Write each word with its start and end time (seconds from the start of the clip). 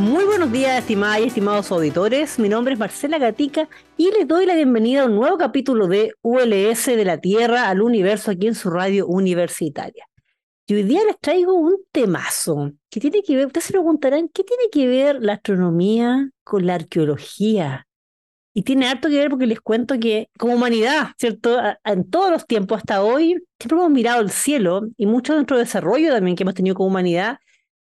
Muy 0.00 0.24
buenos 0.24 0.50
días, 0.50 0.78
estimadas 0.78 1.20
y 1.20 1.24
estimados 1.24 1.70
auditores. 1.70 2.38
Mi 2.38 2.48
nombre 2.48 2.72
es 2.72 2.80
Marcela 2.80 3.18
Gatica 3.18 3.68
y 3.98 4.10
les 4.10 4.26
doy 4.26 4.46
la 4.46 4.54
bienvenida 4.54 5.02
a 5.02 5.04
un 5.04 5.14
nuevo 5.14 5.36
capítulo 5.36 5.88
de 5.88 6.14
ULS 6.22 6.86
de 6.86 7.04
la 7.04 7.18
Tierra 7.18 7.68
al 7.68 7.82
Universo 7.82 8.30
aquí 8.30 8.46
en 8.46 8.54
su 8.54 8.70
radio 8.70 9.06
universitaria. 9.06 10.06
Y 10.66 10.74
hoy 10.74 10.84
día 10.84 11.04
les 11.04 11.20
traigo 11.20 11.52
un 11.52 11.76
temazo 11.92 12.72
que 12.88 12.98
tiene 12.98 13.22
que 13.22 13.36
ver, 13.36 13.48
ustedes 13.48 13.66
se 13.66 13.72
preguntarán, 13.74 14.30
¿qué 14.30 14.42
tiene 14.42 14.70
que 14.72 14.86
ver 14.86 15.18
la 15.20 15.34
astronomía 15.34 16.30
con 16.44 16.64
la 16.64 16.76
arqueología? 16.76 17.86
Y 18.54 18.62
tiene 18.62 18.88
harto 18.88 19.10
que 19.10 19.18
ver 19.18 19.28
porque 19.28 19.46
les 19.46 19.60
cuento 19.60 20.00
que 20.00 20.30
como 20.38 20.54
humanidad, 20.54 21.08
¿cierto? 21.18 21.60
En 21.84 22.08
todos 22.08 22.30
los 22.30 22.46
tiempos 22.46 22.78
hasta 22.78 23.02
hoy, 23.02 23.44
siempre 23.58 23.76
hemos 23.76 23.90
mirado 23.90 24.22
el 24.22 24.30
cielo 24.30 24.80
y 24.96 25.04
mucho 25.04 25.34
de 25.34 25.40
nuestro 25.40 25.58
desarrollo 25.58 26.10
también 26.10 26.36
que 26.36 26.44
hemos 26.44 26.54
tenido 26.54 26.74
como 26.74 26.88
humanidad 26.88 27.36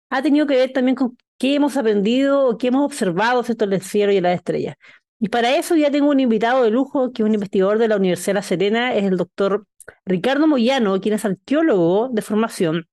ha 0.09 0.23
tenido 0.23 0.47
que 0.47 0.55
ver 0.55 0.73
también 0.73 0.95
con 0.95 1.15
qué 1.39 1.55
hemos 1.55 1.77
aprendido, 1.77 2.57
qué 2.59 2.67
hemos 2.67 2.85
observado 2.85 3.43
¿cierto? 3.43 3.65
en 3.65 3.73
el 3.73 3.81
cielo 3.81 4.11
y 4.11 4.17
en 4.17 4.23
las 4.23 4.35
estrellas. 4.35 4.75
Y 5.19 5.29
para 5.29 5.55
eso 5.57 5.75
ya 5.75 5.89
tengo 5.89 6.09
un 6.11 6.19
invitado 6.19 6.63
de 6.63 6.69
lujo, 6.69 7.11
que 7.11 7.23
es 7.23 7.27
un 7.27 7.33
investigador 7.33 7.79
de 7.79 7.87
la 7.87 7.97
Universidad 7.97 8.33
de 8.33 8.35
La 8.35 8.41
Serena, 8.43 8.93
es 8.93 9.05
el 9.05 9.17
doctor 9.17 9.65
Ricardo 10.05 10.47
Moyano, 10.47 11.01
quien 11.01 11.15
es 11.15 11.25
arqueólogo 11.25 12.09
de 12.09 12.21
formación, 12.21 12.87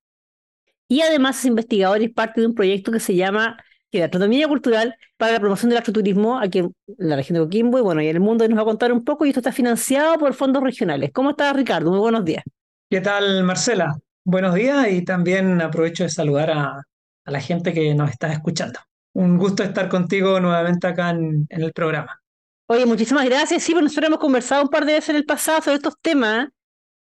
y 0.88 1.02
además 1.02 1.38
es 1.40 1.44
investigador 1.44 2.00
y 2.00 2.08
parte 2.08 2.40
de 2.40 2.46
un 2.46 2.54
proyecto 2.54 2.90
que 2.92 3.00
se 3.00 3.14
llama 3.14 3.58
Astronomía 4.04 4.48
Cultural 4.48 4.94
para 5.16 5.32
la 5.32 5.40
promoción 5.40 5.70
del 5.70 5.78
astroturismo 5.78 6.38
aquí 6.38 6.58
en 6.58 6.74
la 6.98 7.16
región 7.16 7.38
de 7.38 7.44
Coquimbo 7.44 7.78
y 7.78 7.82
bueno, 7.82 8.02
y 8.02 8.08
en 8.08 8.16
el 8.16 8.20
mundo 8.20 8.46
nos 8.46 8.58
va 8.58 8.62
a 8.62 8.66
contar 8.66 8.92
un 8.92 9.04
poco 9.04 9.24
y 9.24 9.30
esto 9.30 9.40
está 9.40 9.52
financiado 9.52 10.18
por 10.18 10.34
fondos 10.34 10.62
regionales. 10.62 11.10
¿Cómo 11.12 11.30
estás, 11.30 11.56
Ricardo? 11.56 11.90
Muy 11.90 12.00
buenos 12.00 12.24
días. 12.24 12.44
¿Qué 12.90 13.00
tal, 13.00 13.42
Marcela? 13.44 13.96
Buenos 14.24 14.54
días 14.54 14.90
y 14.90 15.02
también 15.02 15.60
aprovecho 15.60 16.04
de 16.04 16.10
saludar 16.10 16.50
a, 16.50 16.82
a 17.26 17.30
la 17.30 17.40
gente 17.40 17.74
que 17.74 17.94
nos 17.94 18.10
está 18.10 18.32
escuchando. 18.32 18.80
Un 19.12 19.36
gusto 19.36 19.62
estar 19.62 19.88
contigo 19.88 20.40
nuevamente 20.40 20.86
acá 20.86 21.10
en, 21.10 21.46
el 21.50 21.72
programa. 21.72 22.20
Oye, 22.68 22.86
muchísimas 22.86 23.24
gracias. 23.26 23.62
Sí, 23.62 23.72
pues 23.72 23.82
nosotros 23.82 24.08
hemos 24.08 24.18
conversado 24.18 24.62
un 24.62 24.68
par 24.68 24.84
de 24.86 24.94
veces 24.94 25.10
en 25.10 25.16
el 25.16 25.24
pasado 25.24 25.60
sobre 25.60 25.76
estos 25.76 25.94
temas. 26.00 26.48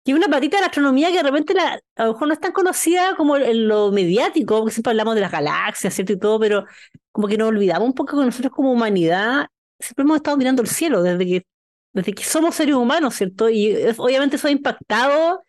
Y 0.04 0.12
una 0.12 0.26
patita 0.26 0.56
de 0.56 0.62
la 0.62 0.66
astronomía 0.66 1.10
que 1.10 1.18
de 1.18 1.22
repente 1.22 1.54
a 1.58 2.04
lo 2.04 2.12
mejor 2.12 2.26
no 2.26 2.34
es 2.34 2.40
tan 2.40 2.50
conocida 2.52 3.14
como 3.16 3.36
en 3.36 3.68
lo 3.68 3.92
mediático, 3.92 4.58
porque 4.58 4.72
siempre 4.72 4.90
hablamos 4.90 5.14
de 5.14 5.20
las 5.20 5.30
galaxias, 5.30 5.94
¿cierto? 5.94 6.12
Y 6.12 6.18
todo, 6.18 6.40
pero 6.40 6.64
como 7.12 7.28
que 7.28 7.38
nos 7.38 7.48
olvidamos 7.48 7.86
un 7.86 7.94
poco 7.94 8.18
que 8.18 8.24
nosotros 8.24 8.52
como 8.52 8.72
humanidad 8.72 9.46
siempre 9.78 10.02
hemos 10.02 10.16
estado 10.16 10.36
mirando 10.36 10.62
el 10.62 10.68
cielo 10.68 11.02
desde 11.02 11.24
que, 11.24 11.46
desde 11.92 12.12
que 12.14 12.24
somos 12.24 12.54
seres 12.54 12.74
humanos, 12.74 13.14
¿cierto? 13.14 13.48
Y 13.48 13.74
obviamente 13.96 14.36
eso 14.36 14.48
ha 14.48 14.50
impactado, 14.50 15.42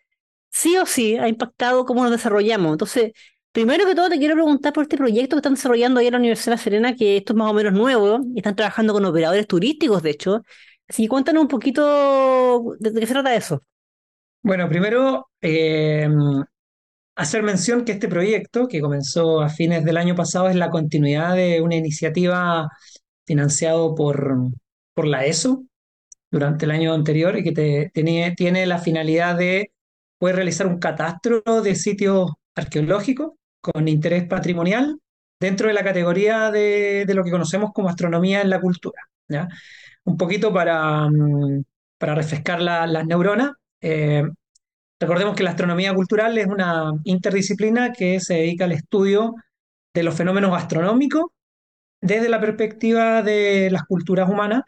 sí 0.50 0.76
o 0.76 0.86
sí, 0.86 1.16
ha 1.16 1.28
impactado 1.28 1.84
cómo 1.84 2.02
nos 2.02 2.12
desarrollamos. 2.12 2.72
Entonces, 2.72 3.12
Primero 3.54 3.86
que 3.86 3.94
todo, 3.94 4.08
te 4.08 4.18
quiero 4.18 4.34
preguntar 4.34 4.72
por 4.72 4.82
este 4.82 4.96
proyecto 4.96 5.36
que 5.36 5.38
están 5.38 5.54
desarrollando 5.54 6.00
ahí 6.00 6.08
en 6.08 6.14
la 6.14 6.18
Universidad 6.18 6.46
de 6.46 6.56
La 6.56 6.62
Serena, 6.62 6.96
que 6.96 7.18
esto 7.18 7.34
es 7.34 7.36
más 7.36 7.48
o 7.52 7.54
menos 7.54 7.72
nuevo, 7.72 8.18
y 8.34 8.38
están 8.38 8.56
trabajando 8.56 8.92
con 8.92 9.04
operadores 9.04 9.46
turísticos, 9.46 10.02
de 10.02 10.10
hecho. 10.10 10.42
Así 10.88 11.04
que 11.04 11.08
cuéntanos 11.08 11.42
un 11.42 11.48
poquito 11.48 12.74
de, 12.80 12.92
qué 12.92 13.06
se 13.06 13.12
trata 13.12 13.32
eso. 13.32 13.62
Bueno, 14.42 14.68
primero, 14.68 15.28
eh, 15.40 16.08
hacer 17.14 17.44
mención 17.44 17.84
que 17.84 17.92
este 17.92 18.08
proyecto, 18.08 18.66
que 18.66 18.80
comenzó 18.80 19.40
a 19.40 19.48
fines 19.48 19.84
del 19.84 19.98
año 19.98 20.16
pasado, 20.16 20.48
es 20.48 20.56
la 20.56 20.70
continuidad 20.70 21.36
de 21.36 21.60
una 21.60 21.76
iniciativa 21.76 22.68
financiado 23.24 23.94
por, 23.94 24.36
por 24.94 25.06
la 25.06 25.26
ESO 25.26 25.62
durante 26.28 26.64
el 26.64 26.72
año 26.72 26.92
anterior 26.92 27.38
y 27.38 27.44
que 27.44 27.52
tiene, 27.94 28.34
tiene 28.36 28.66
la 28.66 28.80
finalidad 28.80 29.36
de 29.38 29.70
poder 30.18 30.34
realizar 30.34 30.66
un 30.66 30.80
catastro 30.80 31.40
de 31.62 31.76
sitios 31.76 32.32
arqueológicos 32.56 33.34
con 33.72 33.88
interés 33.88 34.24
patrimonial 34.28 34.98
dentro 35.40 35.68
de 35.68 35.74
la 35.74 35.82
categoría 35.82 36.50
de, 36.50 37.06
lo 37.14 37.24
que 37.24 37.30
conocemos 37.30 37.72
como 37.72 37.88
astronomía 37.88 38.42
en 38.42 38.50
la 38.50 38.60
cultura. 38.60 39.00
Un 40.04 40.16
poquito 40.18 40.52
para, 40.52 41.08
mm, 41.08 41.64
para 41.98 42.14
refrescar 42.14 42.60
las 42.60 43.06
neuronas. 43.06 43.52
Eh, 43.80 44.22
recordemos 45.00 45.34
que 45.34 45.42
la 45.42 45.50
astronomía 45.50 45.94
cultural 45.94 46.36
es 46.36 46.46
una 46.46 46.92
interdisciplina 47.04 47.92
que 47.92 48.20
se 48.20 48.34
dedica 48.34 48.64
al 48.64 48.72
estudio 48.72 49.34
de 49.94 50.02
los 50.02 50.14
fenómenos 50.14 50.54
astronómicos 50.54 51.24
desde 52.02 52.28
la 52.28 52.40
perspectiva 52.40 53.22
de 53.22 53.70
las 53.70 53.84
culturas 53.84 54.28
humanas 54.28 54.62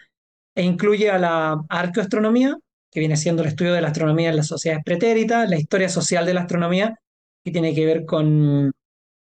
e 0.54 0.62
incluye 0.62 1.10
a 1.10 1.18
la 1.18 1.60
arqueoastronomía, 1.68 2.56
que 2.90 3.00
viene 3.00 3.16
siendo 3.16 3.42
el 3.42 3.48
estudio 3.48 3.74
de 3.74 3.82
la 3.82 3.88
astronomía 3.88 4.30
en 4.30 4.36
las 4.36 4.46
sociedades 4.46 4.84
pretéritas, 4.84 5.50
la 5.50 5.58
historia 5.58 5.90
social 5.90 6.24
de 6.24 6.32
la 6.32 6.42
astronomía, 6.42 6.98
que 7.44 7.50
tiene 7.50 7.74
que 7.74 7.84
ver 7.84 8.06
con, 8.06 8.72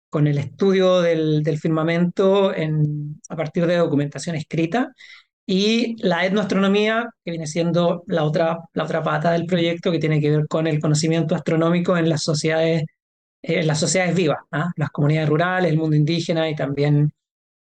con 0.09 0.27
el 0.27 0.37
estudio 0.37 1.01
del, 1.01 1.43
firmamento 1.59 2.53
en, 2.55 3.19
a 3.29 3.35
partir 3.35 3.65
de 3.67 3.77
documentación 3.77 4.35
escrita 4.35 4.93
y 5.45 5.95
la 6.03 6.25
etnoastronomía, 6.25 7.09
que 7.23 7.31
viene 7.31 7.47
siendo 7.47 8.03
la 8.07 8.23
otra, 8.23 8.59
la 8.73 8.83
otra 8.83 9.03
pata 9.03 9.31
del 9.31 9.45
proyecto, 9.45 9.91
que 9.91 9.99
tiene 9.99 10.19
que 10.21 10.31
ver 10.31 10.47
con 10.47 10.67
el 10.67 10.79
conocimiento 10.81 11.35
astronómico 11.35 11.97
en 11.97 12.09
las 12.09 12.23
sociedades, 12.23 12.83
en 13.41 13.67
las 13.67 13.79
sociedades 13.79 14.15
vivas, 14.15 14.39
¿ah? 14.51 14.71
las 14.75 14.89
comunidades 14.91 15.29
rurales, 15.29 15.71
el 15.71 15.77
mundo 15.77 15.95
indígena 15.95 16.49
y 16.49 16.55
también, 16.55 17.13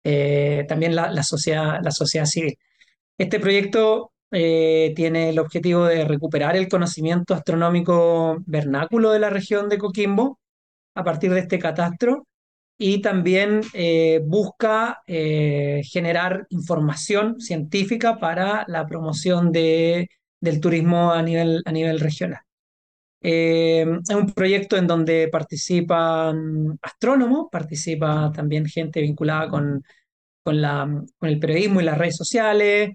eh, 0.03 0.65
también 0.67 0.95
la, 0.95 1.11
la, 1.11 1.23
sociedad, 1.23 1.79
la 1.83 1.91
sociedad 1.91 2.25
civil. 2.25 2.57
Este 3.17 3.39
proyecto 3.39 4.11
eh, 4.31 4.93
tiene 4.95 5.29
el 5.29 5.39
objetivo 5.39 5.85
de 5.85 6.05
recuperar 6.05 6.57
el 6.57 6.67
conocimiento 6.67 7.33
astronómico 7.33 8.37
vernáculo 8.45 9.11
de 9.11 9.19
la 9.19 9.29
región 9.29 9.69
de 9.69 9.77
Coquimbo 9.77 10.39
a 10.95 11.03
partir 11.03 11.33
de 11.33 11.39
este 11.41 11.59
catastro 11.59 12.27
y 12.77 13.01
también 13.01 13.61
eh, 13.73 14.21
busca 14.23 15.01
eh, 15.07 15.81
generar 15.83 16.45
información 16.49 17.39
científica 17.39 18.19
para 18.19 18.65
la 18.67 18.85
promoción 18.85 19.51
de, 19.51 20.09
del 20.39 20.59
turismo 20.61 21.11
a 21.11 21.21
nivel, 21.23 21.63
a 21.65 21.71
nivel 21.71 21.99
regional. 21.99 22.41
Eh, 23.21 23.85
es 24.07 24.15
un 24.15 24.31
proyecto 24.31 24.77
en 24.77 24.85
donde 24.87 25.27
participan 25.29 26.77
astrónomos, 26.81 27.47
participa 27.51 28.31
también 28.33 28.65
gente 28.67 29.01
vinculada 29.01 29.49
con, 29.49 29.83
con, 30.43 30.61
la, 30.61 31.03
con 31.17 31.29
el 31.29 31.39
periodismo 31.39 31.81
y 31.81 31.85
las 31.85 31.97
redes 31.97 32.15
sociales, 32.15 32.91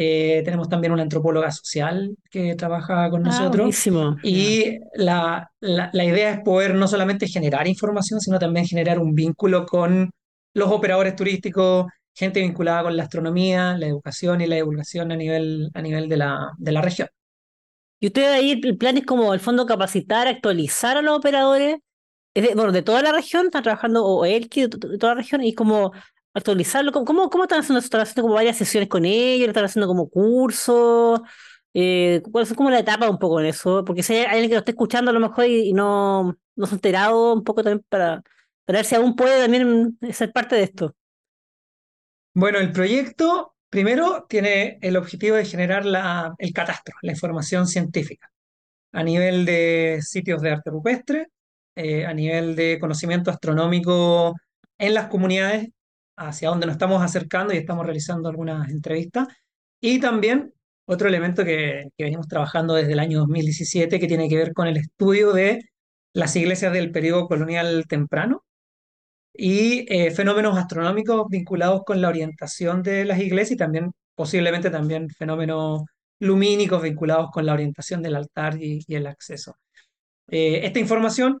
eh, 0.00 0.42
tenemos 0.44 0.68
también 0.68 0.92
una 0.92 1.02
antropóloga 1.02 1.50
social 1.50 2.14
que 2.30 2.54
trabaja 2.54 3.10
con 3.10 3.26
ah, 3.26 3.30
nosotros. 3.30 3.88
Y 4.22 4.78
la, 4.94 5.50
la, 5.58 6.04
idea 6.04 6.30
es 6.34 6.40
poder 6.44 6.76
no 6.76 6.86
solamente 6.86 7.26
generar 7.26 7.66
información, 7.66 8.20
sino 8.20 8.38
también 8.38 8.64
generar 8.64 9.00
un 9.00 9.12
vínculo 9.12 9.66
con 9.66 10.12
los 10.54 10.70
operadores 10.70 11.16
turísticos, 11.16 11.86
gente 12.14 12.40
vinculada 12.40 12.84
con 12.84 12.96
la 12.96 13.02
astronomía, 13.02 13.76
la 13.76 13.88
educación 13.88 14.40
y 14.40 14.46
la 14.46 14.54
divulgación 14.54 15.10
a 15.10 15.16
nivel, 15.16 15.68
a 15.74 15.82
nivel 15.82 16.08
de, 16.08 16.16
la, 16.16 16.52
de 16.58 16.70
la 16.70 16.80
región. 16.80 17.08
Y 17.98 18.06
ustedes 18.06 18.28
ahí 18.28 18.60
el 18.62 18.78
plan 18.78 18.98
es 18.98 19.04
como 19.04 19.34
el 19.34 19.40
fondo 19.40 19.66
capacitar, 19.66 20.28
actualizar 20.28 20.96
a 20.96 21.02
los 21.02 21.18
operadores, 21.18 21.78
de, 22.36 22.54
bueno, 22.54 22.70
de 22.70 22.82
toda 22.82 23.02
la 23.02 23.10
región, 23.10 23.46
están 23.46 23.64
trabajando, 23.64 24.06
o 24.06 24.24
él 24.24 24.48
de 24.48 24.68
toda 24.68 25.14
la 25.16 25.22
región, 25.22 25.42
y 25.42 25.54
como 25.54 25.90
actualizarlo? 26.38 26.92
¿Cómo, 26.92 27.30
cómo 27.30 27.44
están 27.44 27.60
haciendo 27.60 27.80
¿Están 27.80 28.00
haciendo 28.00 28.22
como 28.22 28.34
varias 28.34 28.56
sesiones 28.56 28.88
con 28.88 29.04
ellos? 29.04 29.48
¿Están 29.48 29.64
haciendo 29.64 29.86
como 29.86 30.08
cursos? 30.08 31.20
Eh, 31.74 32.22
¿Cuál 32.32 32.44
es 32.44 32.54
como 32.54 32.70
la 32.70 32.80
etapa 32.80 33.08
un 33.08 33.18
poco 33.18 33.40
en 33.40 33.46
eso? 33.46 33.84
Porque 33.84 34.02
si 34.02 34.14
hay 34.14 34.24
alguien 34.24 34.48
que 34.48 34.54
lo 34.54 34.60
esté 34.60 34.72
escuchando 34.72 35.10
a 35.10 35.14
lo 35.14 35.20
mejor 35.20 35.46
y, 35.46 35.72
no, 35.72 36.36
no 36.56 36.66
se 36.66 36.74
ha 36.74 36.76
enterado 36.76 37.34
un 37.34 37.44
poco 37.44 37.62
también 37.62 37.84
para, 37.88 38.22
ver 38.66 38.84
si 38.84 38.94
aún 38.94 39.14
puede 39.16 39.42
también 39.42 39.98
ser 40.12 40.32
parte 40.32 40.56
de 40.56 40.62
esto. 40.64 40.94
Bueno, 42.34 42.58
el 42.58 42.72
proyecto 42.72 43.54
primero 43.70 44.26
tiene 44.28 44.78
el 44.80 44.96
objetivo 44.96 45.36
de 45.36 45.44
generar 45.44 45.84
la, 45.84 46.34
el 46.38 46.52
catastro, 46.52 46.94
la 47.02 47.12
información 47.12 47.66
científica, 47.66 48.30
a 48.92 49.02
nivel 49.02 49.44
de 49.44 50.00
sitios 50.02 50.40
de 50.40 50.50
arte 50.50 50.70
rupestre, 50.70 51.28
eh, 51.76 52.06
a 52.06 52.14
nivel 52.14 52.56
de 52.56 52.78
conocimiento 52.80 53.30
astronómico 53.30 54.34
en 54.78 54.94
las 54.94 55.08
comunidades 55.08 55.68
hacia 56.18 56.50
donde 56.50 56.66
nos 56.66 56.74
estamos 56.74 57.02
acercando 57.02 57.54
y 57.54 57.58
estamos 57.58 57.86
realizando 57.86 58.28
algunas 58.28 58.68
entrevistas. 58.70 59.28
Y 59.80 60.00
también 60.00 60.52
otro 60.86 61.08
elemento 61.08 61.44
que, 61.44 61.88
venimos 61.98 62.28
trabajando 62.28 62.74
desde 62.74 62.92
el 62.92 62.98
año 63.00 63.20
2017 63.20 64.00
que 64.00 64.06
tiene 64.08 64.28
que 64.28 64.36
ver 64.36 64.52
con 64.54 64.66
el 64.68 64.76
estudio 64.78 65.32
de 65.32 65.60
las 66.14 66.34
iglesias 66.36 66.72
del 66.72 66.90
periodo 66.92 67.28
colonial 67.28 67.84
temprano 67.88 68.44
y 69.32 69.86
eh, 69.92 70.10
fenómenos 70.10 70.58
astronómicos 70.58 71.26
vinculados 71.28 71.82
con 71.84 72.00
la 72.00 72.08
orientación 72.08 72.82
de 72.82 73.04
las 73.04 73.20
iglesias 73.20 73.52
y 73.52 73.56
también 73.56 73.92
posiblemente 74.14 74.70
también 74.70 75.08
fenómenos 75.10 75.82
lumínicos 76.20 76.82
vinculados 76.82 77.30
con 77.30 77.46
la 77.46 77.52
orientación 77.54 78.02
del 78.02 78.16
altar 78.16 78.60
y, 78.60 78.84
el 78.88 79.06
acceso. 79.06 79.56
Eh, 80.28 80.60
esta 80.64 80.80
información 80.80 81.38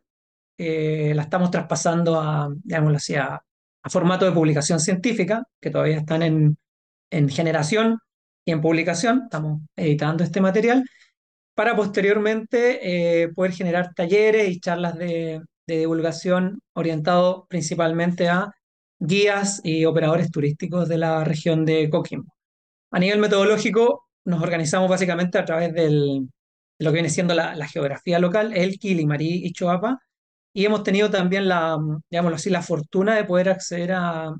eh, 0.58 1.12
la 1.14 1.22
estamos 1.22 1.50
traspasando 1.50 2.20
a, 2.20 2.48
digamos 2.64 3.10
a, 3.10 3.42
a, 3.82 3.90
formato 3.90 4.24
de 4.24 4.32
publicación 4.32 4.80
científica, 4.80 5.44
que 5.60 5.70
todavía 5.70 5.98
están 5.98 6.22
en, 6.22 6.58
en 7.10 7.28
generación 7.28 7.98
y 8.44 8.52
en 8.52 8.60
publicación, 8.60 9.22
estamos 9.24 9.60
editando 9.76 10.24
este 10.24 10.40
material, 10.40 10.84
para 11.58 11.74
posteriormente 11.74 13.22
eh, 13.22 13.28
poder 13.30 13.50
generar 13.50 13.92
talleres 13.92 14.48
y 14.48 14.60
charlas 14.60 14.96
de, 14.96 15.42
divulgación 15.66 16.60
orientado 16.72 17.46
principalmente 17.48 18.28
a 18.28 18.52
guías 19.00 19.60
y 19.64 19.84
operadores 19.84 20.30
turísticos 20.30 20.88
de 20.88 20.98
la 20.98 21.24
región 21.24 21.64
de 21.66 21.90
Coquimbo. 21.90 22.32
A 22.92 23.00
nivel 23.00 23.18
metodológico, 23.18 24.06
nos 24.24 24.40
organizamos 24.40 24.88
básicamente 24.88 25.36
a 25.36 25.44
través 25.44 25.74
de 25.74 25.90
lo 25.90 26.90
que 26.90 26.94
viene 26.94 27.10
siendo 27.10 27.34
la, 27.34 27.66
geografía 27.66 28.20
local, 28.20 28.56
Elqui, 28.56 28.94
Limarí 28.94 29.44
y 29.44 29.52
Choapa, 29.52 29.98
y 30.58 30.64
hemos 30.64 30.82
tenido 30.82 31.08
también 31.08 31.46
la, 31.46 31.78
digámoslo 32.10 32.34
así, 32.34 32.50
la 32.50 32.62
fortuna 32.62 33.14
de 33.14 33.22
poder 33.22 33.48
acceder 33.48 33.92
a, 33.92 34.34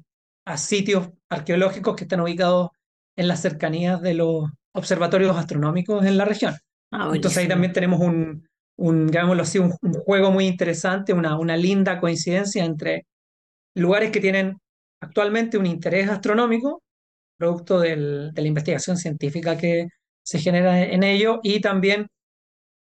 a 0.44 0.56
sitios 0.56 1.10
arqueológicos 1.28 1.94
que 1.94 2.02
están 2.02 2.20
ubicados 2.20 2.70
en 3.16 3.28
las 3.28 3.40
cercanías 3.40 4.02
de 4.02 4.14
los 4.14 4.50
observatorios 4.72 5.36
astronómicos 5.36 6.04
en 6.04 6.18
la 6.18 6.24
región. 6.24 6.56
Ah, 6.90 7.12
Entonces 7.14 7.38
ahí 7.38 7.46
también 7.46 7.72
tenemos 7.72 8.00
un, 8.00 8.48
un 8.78 9.16
así, 9.40 9.60
un, 9.60 9.70
juego 9.70 10.32
muy 10.32 10.48
interesante, 10.48 11.12
una, 11.12 11.38
una 11.38 11.56
linda 11.56 12.00
coincidencia 12.00 12.64
entre 12.64 13.06
lugares 13.76 14.10
que 14.10 14.18
tienen 14.20 14.58
actualmente 15.00 15.56
un 15.56 15.66
interés 15.66 16.10
astronómico, 16.10 16.82
producto 17.36 17.78
del, 17.78 18.32
de 18.34 18.42
la 18.42 18.48
investigación 18.48 18.96
científica 18.96 19.56
que 19.56 19.86
se 20.24 20.40
genera 20.40 20.82
en 20.82 21.04
ello, 21.04 21.38
y 21.44 21.60
también 21.60 22.08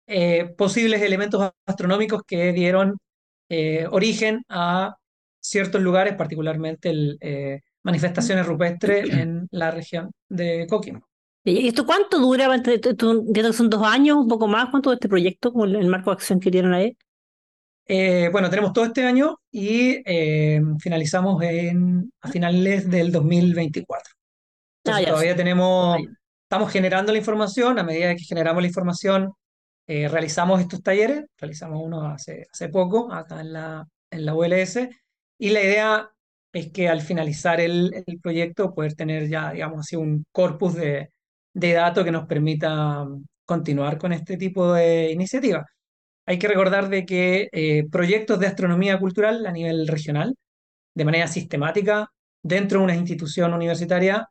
eh, 0.07 0.51
posibles 0.57 1.03
elementos 1.03 1.51
astronómicos 1.67 2.23
que 2.25 2.53
dieron 2.53 2.97
eh, 3.50 3.88
origen 3.92 4.44
a 4.48 4.96
ciertos 5.40 5.81
lugares, 5.81 6.16
particularmente 6.16 6.90
el, 6.90 7.18
eh, 7.22 7.62
manifestaciones 7.84 8.46
rupestres 8.46 9.10
en 9.13 9.48
la 9.51 9.72
región 9.72 10.12
de 10.30 10.68
Coquimbo. 10.69 11.07
¿Y 11.44 11.68
esto 11.68 11.86
cuánto 11.86 12.19
dura? 12.19 12.48
Que 12.62 13.54
son 13.54 13.69
dos 13.69 13.84
años, 13.84 14.18
un 14.18 14.28
poco 14.28 14.48
más. 14.48 14.69
¿Cuánto 14.69 14.90
de 14.90 14.96
este 14.96 15.10
proyecto, 15.10 15.51
con 15.51 15.74
el 15.74 15.88
marco 15.88 16.12
de 16.12 16.16
acción 16.16 16.40
que 16.40 16.51
tienen 16.51 16.74
ahí? 16.74 16.98
Eh, 17.92 18.30
bueno, 18.31 18.51
tenemos 18.51 18.72
todo 18.72 18.86
este 18.86 19.04
año 19.04 19.40
y 19.50 20.04
eh, 20.06 20.62
finalizamos 20.80 21.42
en, 21.42 22.12
a 22.22 22.30
finales 22.30 22.88
del 22.88 23.12
2024. 23.12 24.13
Entonces, 24.84 25.07
ah, 25.07 25.10
todavía 25.10 25.36
tenemos, 25.36 25.98
estamos 26.44 26.72
generando 26.72 27.12
la 27.12 27.18
información. 27.18 27.80
A 27.80 27.84
medida 27.84 28.16
que 28.16 28.24
generamos 28.24 28.62
la 28.62 28.68
información, 28.68 29.34
eh, 29.89 30.07
realizamos 30.07 30.62
estos 30.62 30.83
talleres. 30.83 31.25
Realizamos 31.38 31.81
uno 31.83 32.07
hace, 32.07 32.47
hace 32.51 32.69
poco, 32.69 33.12
acá 33.12 33.41
en 33.41 33.53
la, 33.53 33.88
en 34.12 34.25
la 34.25 34.36
ULS. 34.36 34.89
Y 35.39 35.50
la 35.50 35.63
idea 35.63 36.12
es 36.53 36.71
que 36.71 36.89
al 36.89 37.01
finalizar 37.01 37.59
el, 37.59 37.91
el 38.06 38.19
proyecto, 38.21 38.74
poder 38.74 38.94
tener 38.95 39.27
ya, 39.30 39.51
digamos 39.51 39.80
así, 39.80 39.95
un 39.95 40.25
corpus 40.31 40.75
de, 40.75 41.12
de 41.53 41.74
datos 41.74 42.03
que 42.06 42.12
nos 42.12 42.27
permita 42.27 43.03
mm, 43.06 43.25
continuar 43.45 43.97
con 43.97 44.13
este 44.13 44.38
tipo 44.38 44.74
de 44.74 45.12
iniciativas. 45.12 45.65
Hay 46.27 46.39
que 46.39 46.47
recordar 46.47 46.89
de 46.89 47.06
que 47.06 47.50
eh, 47.51 47.86
proyectos 47.91 48.39
de 48.39 48.47
astronomía 48.47 49.00
cultural 49.00 49.45
a 49.47 49.51
nivel 49.51 49.88
regional, 49.88 50.36
de 50.95 51.06
manera 51.06 51.27
sistemática, 51.27 52.09
dentro 52.44 52.80
de 52.80 52.86
una 52.86 52.95
institución 52.95 53.53
universitaria, 53.53 54.27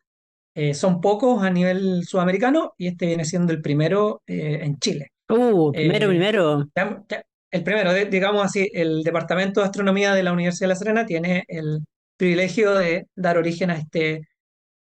eh, 0.55 0.75
son 0.75 1.01
pocos 1.01 1.43
a 1.43 1.51
nivel 1.51 2.05
sudamericano 2.07 2.75
y 2.79 2.89
este 2.89 3.07
viene 3.07 3.25
siendo 3.25 3.53
el 3.53 3.63
primero 3.63 4.23
eh, 4.27 4.61
en 4.63 4.79
Chile. 4.79 5.13
Uh, 5.29 5.73
primero, 5.73 6.09
primero. 6.09 6.69
El 7.51 7.65
primero, 7.65 7.95
digamos 7.95 8.45
así, 8.45 8.69
el 8.75 9.03
Departamento 9.03 9.61
de 9.61 9.67
Astronomía 9.67 10.15
de 10.15 10.23
la 10.23 10.33
Universidad 10.33 10.67
de 10.67 10.75
La 10.75 10.77
Serena 10.77 11.07
tiene 11.07 11.45
el 11.49 11.81
privilegio 12.17 12.75
de 12.75 13.07
dar 13.15 13.39
origen 13.39 13.71
a 13.71 13.79
este 13.79 14.29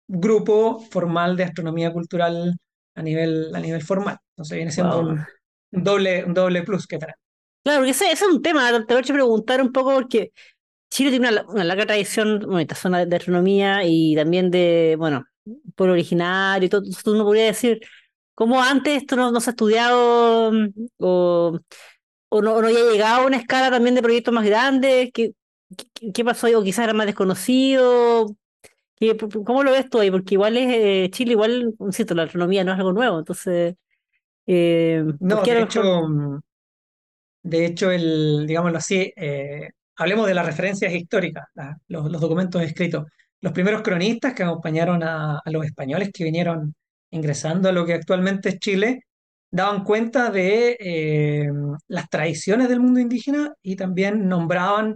grupo 0.08 0.80
formal 0.80 1.38
de 1.38 1.44
astronomía 1.44 1.94
cultural 1.94 2.56
a 2.96 3.02
nivel, 3.04 3.54
a 3.54 3.60
nivel 3.60 3.84
formal. 3.84 4.18
Entonces 4.32 4.56
viene 4.56 4.72
siendo 4.72 5.00
un, 5.00 5.26
doble, 5.72 6.24
un 6.26 6.34
doble 6.34 6.64
plus 6.64 6.88
que 6.88 6.98
trae. 6.98 7.14
Claro, 7.64 7.80
porque 7.80 7.92
ese, 7.92 8.12
es 8.12 8.22
un 8.22 8.42
tema, 8.42 8.72
te 8.86 8.94
voy 8.94 9.04
a 9.04 9.14
preguntar 9.14 9.62
un 9.62 9.72
poco 9.72 9.94
porque 9.94 10.32
Chile 10.90 11.10
tiene 11.12 11.30
una, 11.30 11.64
larga 11.64 11.86
tradición, 11.86 12.40
bueno, 12.40 12.60
esta 12.60 12.76
zona 12.76 13.06
de 13.06 13.16
astronomía 13.16 13.84
y 13.84 14.16
también 14.16 14.50
de, 14.50 14.96
bueno, 14.98 15.26
por 15.76 15.90
originario 15.90 16.66
y 16.66 16.70
todo. 16.70 16.84
Uno 17.08 17.24
podría 17.24 17.46
decir, 17.46 17.80
¿cómo 18.36 18.62
antes 18.62 18.98
esto 18.98 19.16
no, 19.16 19.40
se 19.40 19.50
ha 19.50 19.52
estudiado 19.52 20.52
o, 20.98 21.60
o 22.30 22.42
no, 22.42 22.62
no 22.62 22.68
haya 22.68 22.92
llegado 22.92 23.24
a 23.24 23.26
una 23.26 23.38
escala 23.38 23.72
también 23.72 23.96
de 23.96 24.02
proyectos 24.04 24.34
más 24.34 24.46
grandes? 24.46 25.12
¿Qué, 25.14 25.32
qué, 25.94 26.12
qué 26.12 26.26
pasó? 26.26 26.48
O 26.58 26.64
quizás 26.64 26.84
era 26.84 26.94
más 26.94 27.08
desconocido. 27.08 28.36
¿Cómo 29.46 29.64
lo 29.64 29.72
ves 29.72 29.90
tú 29.90 30.00
ahí? 30.00 30.10
Porque 30.10 30.36
igual 30.36 30.58
es 30.58 30.68
eh, 30.70 31.10
Chile, 31.12 31.32
igual, 31.32 31.74
cierto, 31.92 32.16
la 32.16 32.24
astronomía 32.24 32.64
no 32.64 32.72
es 32.74 32.78
algo 32.78 32.94
nuevo, 32.94 33.20
entonces... 33.20 33.76
Eh, 34.48 35.04
no, 35.20 35.42
de 35.42 35.62
hecho, 35.62 35.82
de 37.42 37.66
hecho, 37.66 37.92
el, 37.92 38.46
digámoslo 38.48 38.78
así, 38.78 39.12
eh, 39.16 39.70
hablemos 39.98 40.28
de 40.28 40.34
las 40.34 40.46
referencias 40.46 40.94
históricas, 40.94 41.46
los, 41.88 42.12
documentos 42.12 42.62
escritos. 42.62 43.06
Los 43.42 43.54
primeros 43.54 43.82
cronistas 43.82 44.34
que 44.34 44.44
acompañaron 44.44 45.04
a, 45.04 45.42
los 45.46 45.66
españoles 45.66 46.12
que 46.14 46.24
vinieron 46.24 46.74
ingresando 47.16 47.70
a 47.70 47.72
lo 47.72 47.86
que 47.86 47.94
actualmente 47.94 48.50
es 48.50 48.60
Chile, 48.60 49.02
daban 49.52 49.84
cuenta 49.84 50.32
de 50.32 51.50
las 51.88 52.10
tradiciones 52.10 52.70
del 52.70 52.82
mundo 52.82 53.00
indígena 53.00 53.54
y 53.62 53.76
también 53.76 54.28
nombraban 54.28 54.96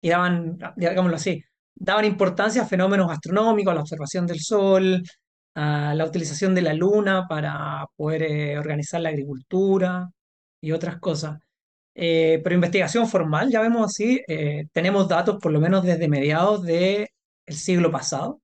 y 0.00 0.10
daban, 0.10 0.58
digámoslo 0.76 1.16
así, 1.16 1.42
daban 1.74 2.04
importancia 2.04 2.62
a 2.62 2.66
fenómenos 2.66 3.10
astronómicos, 3.10 3.72
a 3.72 3.74
la 3.74 3.80
observación 3.82 4.26
del 4.26 4.40
Sol, 4.40 5.02
a 5.54 5.94
la 5.94 6.04
utilización 6.04 6.54
de 6.54 6.62
la 6.62 6.74
Luna 6.74 7.26
para 7.28 7.86
poder 7.96 8.22
eh, 8.24 8.58
organizar 8.58 9.00
la 9.00 9.10
agricultura 9.10 10.10
y 10.60 10.72
otras 10.72 10.98
cosas. 10.98 11.38
Eh, 11.94 12.40
pero 12.44 12.54
investigación 12.54 13.08
formal, 13.08 13.50
ya 13.50 13.60
vemos 13.62 13.86
así, 13.86 14.22
eh, 14.28 14.66
tenemos 14.72 15.08
datos 15.08 15.38
por 15.40 15.52
lo 15.52 15.60
menos 15.60 15.84
desde 15.84 16.08
mediados 16.08 16.62
del 16.62 17.08
siglo 17.48 17.90
pasado, 17.90 18.40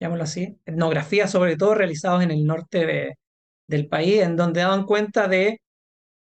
llamémoslo 0.00 0.24
así, 0.24 0.58
etnografías 0.64 1.30
sobre 1.30 1.56
todo 1.56 1.74
realizadas 1.74 2.22
en 2.24 2.30
el 2.32 2.44
norte 2.44 3.16
del 3.66 3.88
país, 3.88 4.22
en 4.22 4.36
donde 4.36 4.60
daban 4.60 4.84
cuenta 4.86 5.28
de 5.28 5.60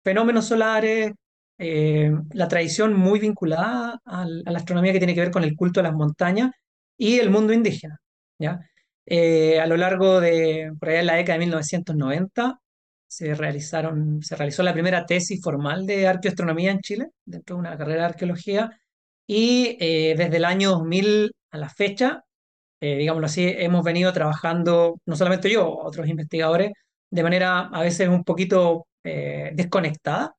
fenómenos 0.03 0.47
solares, 0.47 1.13
eh, 1.57 2.11
la 2.33 2.47
tradición 2.47 2.93
muy 2.93 3.19
vinculada 3.19 3.99
a 4.05 4.25
la 4.25 4.59
astronomía 4.59 4.93
que 4.93 4.99
tiene 4.99 5.15
que 5.15 5.21
ver 5.21 5.31
con 5.31 5.43
el 5.43 5.55
culto 5.55 5.79
a 5.79 5.83
las 5.83 5.93
montañas 5.93 6.51
y 6.97 7.19
el 7.19 7.29
mundo 7.29 7.53
indígena. 7.53 7.97
¿ya? 8.39 8.59
Eh, 9.05 9.59
a 9.59 9.67
lo 9.67 9.77
largo 9.77 10.19
de, 10.19 10.71
por 10.79 10.89
allá 10.89 10.99
en 11.01 11.05
la 11.07 11.15
década 11.15 11.35
de 11.35 11.45
1990, 11.45 12.59
se, 13.07 13.35
realizaron, 13.35 14.21
se 14.23 14.35
realizó 14.35 14.63
la 14.63 14.73
primera 14.73 15.05
tesis 15.05 15.41
formal 15.41 15.85
de 15.85 16.07
arqueoastronomía 16.07 16.71
en 16.71 16.79
Chile, 16.81 17.07
dentro 17.25 17.55
de 17.55 17.59
una 17.61 17.77
carrera 17.77 18.01
de 18.01 18.07
arqueología, 18.07 18.71
y 19.27 19.77
eh, 19.79 20.15
desde 20.17 20.37
el 20.37 20.45
año 20.45 20.71
2000 20.71 21.31
a 21.51 21.57
la 21.57 21.69
fecha, 21.69 22.23
digámoslo 22.97 23.25
así, 23.27 23.53
hemos 23.57 23.83
venido 23.83 24.13
trabajando, 24.13 24.99
no 25.05 25.15
solamente 25.15 25.49
yo, 25.49 25.69
otros 25.69 26.07
investigadores, 26.07 26.71
de 27.09 27.23
manera 27.23 27.69
a 27.71 27.81
veces 27.81 28.09
un 28.09 28.23
poquito 28.23 28.87
desconectada, 29.03 30.35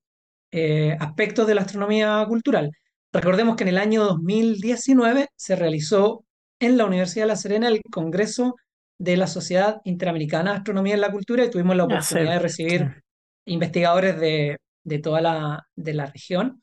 eh, 0.52 0.96
aspectos 1.00 1.46
de 1.46 1.54
la 1.54 1.62
astronomía 1.62 2.24
cultural. 2.28 2.70
Recordemos 3.12 3.56
que 3.56 3.64
en 3.64 3.68
el 3.68 3.78
año 3.78 4.04
2019 4.04 5.28
se 5.36 5.56
realizó 5.56 6.24
en 6.60 6.76
la 6.78 6.86
Universidad 6.86 7.24
de 7.24 7.28
La 7.28 7.36
Serena 7.36 7.68
el 7.68 7.82
Congreso 7.90 8.54
de 8.98 9.16
la 9.16 9.26
Sociedad 9.26 9.80
Interamericana 9.84 10.52
de 10.52 10.58
Astronomía 10.58 10.94
en 10.94 11.00
la 11.02 11.10
Cultura 11.12 11.44
y 11.44 11.50
tuvimos 11.50 11.76
la 11.76 11.84
oportunidad 11.84 12.32
de 12.32 12.38
recibir 12.38 13.02
investigadores 13.44 14.18
de, 14.18 14.58
de, 14.84 14.98
toda 14.98 15.20
la, 15.20 15.66
de 15.74 15.94
la 15.94 16.06
región 16.06 16.62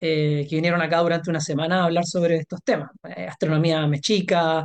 eh, 0.00 0.46
que 0.48 0.56
vinieron 0.56 0.82
acá 0.82 1.00
durante 1.00 1.30
una 1.30 1.40
semana 1.40 1.80
a 1.80 1.84
hablar 1.86 2.04
sobre 2.04 2.36
estos 2.36 2.60
temas. 2.62 2.90
Eh, 3.16 3.26
astronomía 3.26 3.86
mexica, 3.86 4.64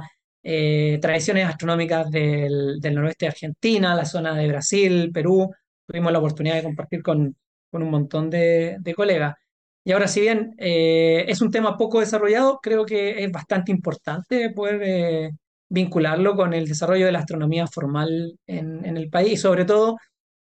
tradiciones 1.02 1.46
astronómicas 1.46 2.10
del, 2.10 2.80
noroeste 2.82 3.26
de 3.26 3.30
Argentina, 3.30 3.96
la 3.96 4.06
zona 4.06 4.36
de 4.36 4.48
Brasil, 4.48 5.12
Perú. 5.14 5.52
Tuvimos 5.86 6.12
la 6.12 6.20
oportunidad 6.20 6.56
de 6.56 6.64
compartir 6.64 7.04
con, 7.04 7.36
un 7.72 7.90
montón 7.92 8.30
de, 8.30 8.94
colegas. 8.96 9.36
Y 9.84 9.92
ahora, 9.92 10.08
si 10.08 10.22
bien 10.22 10.54
eh, 10.58 11.26
es 11.28 11.42
un 11.42 11.52
tema 11.52 11.78
poco 11.78 12.00
desarrollado, 12.00 12.60
creo 12.62 12.86
que 12.86 13.24
es 13.24 13.32
bastante 13.32 13.72
importante 13.72 14.50
poder 14.52 14.82
eh, 14.84 15.32
vincularlo 15.70 16.36
con 16.36 16.54
el 16.54 16.68
desarrollo 16.68 17.06
de 17.06 17.12
la 17.12 17.20
astronomía 17.20 17.68
formal 17.68 18.38
en, 18.48 18.86
en 18.86 18.98
el 18.98 19.10
país, 19.10 19.42
sobre 19.42 19.66
todo 19.66 19.98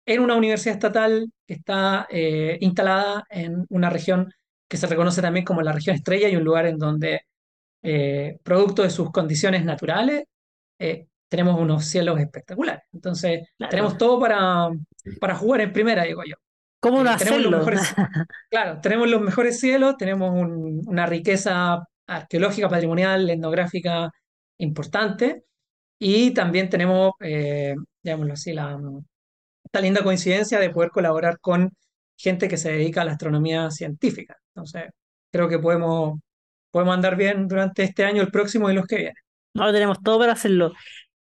en 0.06 0.22
una 0.22 0.36
universidad 0.36 0.76
estatal 0.76 1.32
que 1.48 1.54
está 1.54 2.08
eh, 2.10 2.58
instalada 2.62 3.26
en 3.30 3.66
una 3.70 3.90
región 3.90 4.34
que 4.68 4.78
se 4.78 4.88
reconoce 4.88 5.22
también 5.22 5.46
como 5.46 5.62
la 5.62 5.74
región 5.74 5.96
estrella 5.96 6.30
y 6.30 6.36
un 6.36 6.44
lugar 6.44 6.66
en 6.66 6.78
donde, 6.78 7.22
eh, 7.84 8.40
producto 8.44 8.84
de 8.84 8.90
sus 8.90 9.12
condiciones 9.12 9.64
naturales, 9.66 10.24
eh, 10.80 11.08
tenemos 11.30 11.60
unos 11.60 11.86
cielos 11.86 12.20
espectaculares. 12.20 12.84
Entonces, 12.94 13.48
tenemos 13.70 13.98
todo 13.98 14.20
para, 14.20 14.70
para 15.20 15.36
jugar 15.36 15.62
en 15.62 15.74
primera, 15.74 16.04
digo 16.04 16.24
yo. 16.26 16.36
¿Cómo 16.82 17.04
no 17.04 17.16
tenemos 17.18 17.42
los 17.42 17.54
hacerlo? 17.54 17.58
mejores, 17.60 17.94
claro, 18.50 18.82
tenemos 18.82 19.10
los 19.10 19.22
mejores 19.22 19.60
cielos, 19.60 19.96
tenemos 19.98 20.32
un- 20.32 20.82
una 20.88 21.06
riqueza 21.06 21.80
arqueológica, 22.08 22.68
patrimonial, 22.70 23.30
etnográfica 23.30 24.10
importante 24.58 25.44
y 26.00 26.34
también 26.34 26.70
tenemos, 26.70 27.12
eh, 27.22 27.76
llamémoslo 28.04 28.34
así, 28.34 28.54
la, 28.54 28.80
esta 29.64 29.82
linda 29.82 30.04
coincidencia 30.04 30.60
de 30.60 30.70
poder 30.72 30.90
colaborar 30.92 31.40
con 31.40 31.72
gente 32.18 32.48
que 32.48 32.58
se 32.58 32.72
dedica 32.72 33.02
a 33.02 33.06
la 33.06 33.12
astronomía 33.14 33.70
científica. 33.72 34.36
Entonces, 34.56 34.86
creo 35.32 35.48
que 35.50 35.60
podemos, 35.60 36.20
podemos 36.72 36.96
andar 36.96 37.16
bien 37.16 37.48
durante 37.48 37.84
este 37.84 38.06
año, 38.06 38.22
el 38.22 38.32
próximo 38.32 38.70
y 38.70 38.74
los 38.74 38.86
que 38.86 38.96
vienen. 38.96 39.16
Ahora 39.56 39.74
tenemos 39.74 40.02
todo 40.02 40.20
para 40.20 40.34
hacerlo. 40.34 40.74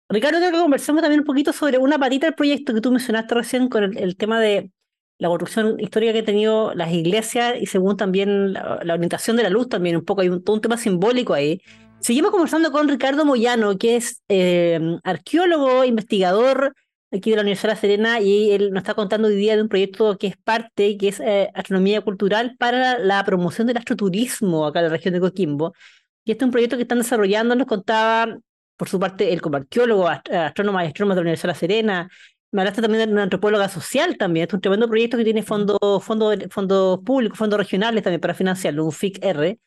Ricardo, 0.10 0.40
creo 0.40 0.52
que 0.52 0.60
conversamos 0.60 1.02
también 1.02 1.22
un 1.22 1.26
poquito 1.26 1.54
sobre 1.54 1.78
una 1.78 2.00
patita 2.00 2.28
del 2.28 2.36
proyecto 2.36 2.74
que 2.74 2.82
tú 2.82 2.92
mencionaste 2.92 3.36
recién 3.36 3.68
con 3.68 3.84
el, 3.84 4.16
tema 4.16 4.40
de 4.40 4.72
la 5.20 5.28
construcción 5.28 5.80
histórica 5.80 6.14
que 6.14 6.20
han 6.20 6.26
tenido 6.26 6.74
las 6.74 6.92
iglesias 6.92 7.56
y 7.60 7.66
según 7.66 7.98
también 7.98 8.54
la, 8.54 8.80
orientación 8.94 9.36
de 9.38 9.44
la 9.44 9.50
luz 9.50 9.68
también 9.68 9.98
un 9.98 10.06
poco, 10.06 10.22
hay 10.22 10.30
un 10.30 10.62
tema 10.62 10.78
simbólico 10.78 11.34
ahí. 11.34 11.62
Seguimos 12.00 12.32
conversando 12.32 12.72
con 12.72 12.88
Ricardo 12.88 13.26
Moyano, 13.26 13.78
que 13.78 13.98
es 13.98 14.22
eh, 14.30 14.80
arqueólogo, 15.04 15.84
investigador 15.84 16.74
aquí 17.12 17.30
de 17.32 17.38
la 17.38 17.42
Universidad 17.44 17.70
de 17.70 17.76
La 17.76 17.82
Serena 17.82 18.20
y 18.20 18.52
él 18.52 18.72
nos 18.72 18.82
está 18.82 18.94
contando 18.94 19.28
hoy 19.28 19.36
día 19.36 19.56
de 19.56 19.62
un 19.62 19.70
proyecto 19.70 20.18
que 20.18 20.28
es 20.28 20.38
parte, 20.38 20.98
que 20.98 21.08
es 21.10 21.20
eh, 21.20 21.50
astronomía 21.54 22.02
cultural 22.02 22.56
para 22.60 23.00
la 23.00 23.24
promoción 23.24 23.68
del 23.68 23.78
astroturismo 23.78 24.66
acá 24.66 24.80
en 24.80 24.86
la 24.86 24.92
región 24.92 25.14
de 25.14 25.20
Coquimbo. 25.20 25.74
Y 26.26 26.32
este 26.32 26.44
es 26.44 26.48
un 26.48 26.52
proyecto 26.52 26.76
que 26.76 26.82
están 26.84 26.98
desarrollando, 26.98 27.56
nos 27.56 27.68
contaba 27.68 28.38
por 28.76 28.90
su 28.90 29.00
parte 29.00 29.32
él 29.34 29.42
como 29.42 29.58
arqueólogo, 29.58 30.08
ast- 30.08 30.30
astrónoma 30.30 30.84
y 30.84 30.88
astrónoma 30.88 31.16
de 31.16 31.20
la 31.20 31.22
Universidad 31.22 31.50
de 31.50 31.54
La 31.54 31.60
Serena. 31.60 32.10
Me 32.52 32.62
hablaste 32.62 32.82
también 32.82 33.08
de 33.08 33.14
una 33.14 33.24
antropóloga 33.24 33.70
social 33.70 34.18
también. 34.18 34.44
Este 34.44 34.56
es 34.56 34.58
un 34.58 34.62
tremendo 34.62 34.88
proyecto 34.88 35.18
que 35.18 35.24
tiene 35.24 35.44
fondos 35.44 35.80
fondos 36.04 36.38
fondos 36.50 37.00
públicos, 37.00 37.38
fondos 37.38 37.58
regionales 37.60 38.04
también 38.04 38.22
para 38.22 38.34
financiarlo, 38.34 38.86
un 38.86 38.92
FIC-R. 38.92 39.60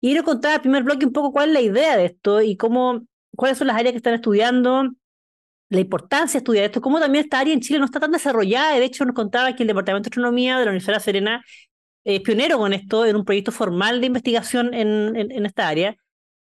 Y 0.00 0.14
nos 0.14 0.24
contaba 0.24 0.54
el 0.56 0.60
primer 0.60 0.82
bloque 0.82 1.06
un 1.06 1.12
poco 1.12 1.32
cuál 1.32 1.48
es 1.48 1.54
la 1.54 1.60
idea 1.60 1.96
de 1.96 2.06
esto 2.06 2.40
y 2.40 2.56
cómo, 2.56 3.02
cuáles 3.34 3.58
son 3.58 3.66
las 3.66 3.76
áreas 3.76 3.92
que 3.92 3.96
están 3.96 4.14
estudiando, 4.14 4.90
la 5.70 5.80
importancia 5.80 6.38
de 6.38 6.38
estudiar 6.38 6.64
esto, 6.64 6.80
cómo 6.80 6.98
también 6.98 7.24
esta 7.24 7.40
área 7.40 7.52
en 7.52 7.60
Chile 7.60 7.78
no 7.78 7.84
está 7.84 8.00
tan 8.00 8.10
desarrollada. 8.10 8.74
De 8.74 8.84
hecho, 8.84 9.04
nos 9.04 9.14
contaba 9.14 9.54
que 9.54 9.62
el 9.62 9.66
Departamento 9.66 10.08
de 10.08 10.10
Astronomía 10.10 10.58
de 10.58 10.64
la 10.64 10.70
Universidad 10.70 10.94
de 10.94 10.98
La 10.98 11.04
Serena 11.04 11.44
es 12.04 12.20
pionero 12.20 12.58
con 12.58 12.72
esto 12.72 13.04
en 13.04 13.16
un 13.16 13.24
proyecto 13.24 13.52
formal 13.52 14.00
de 14.00 14.06
investigación 14.06 14.72
en, 14.72 15.14
en, 15.16 15.30
en 15.30 15.46
esta 15.46 15.68
área. 15.68 15.96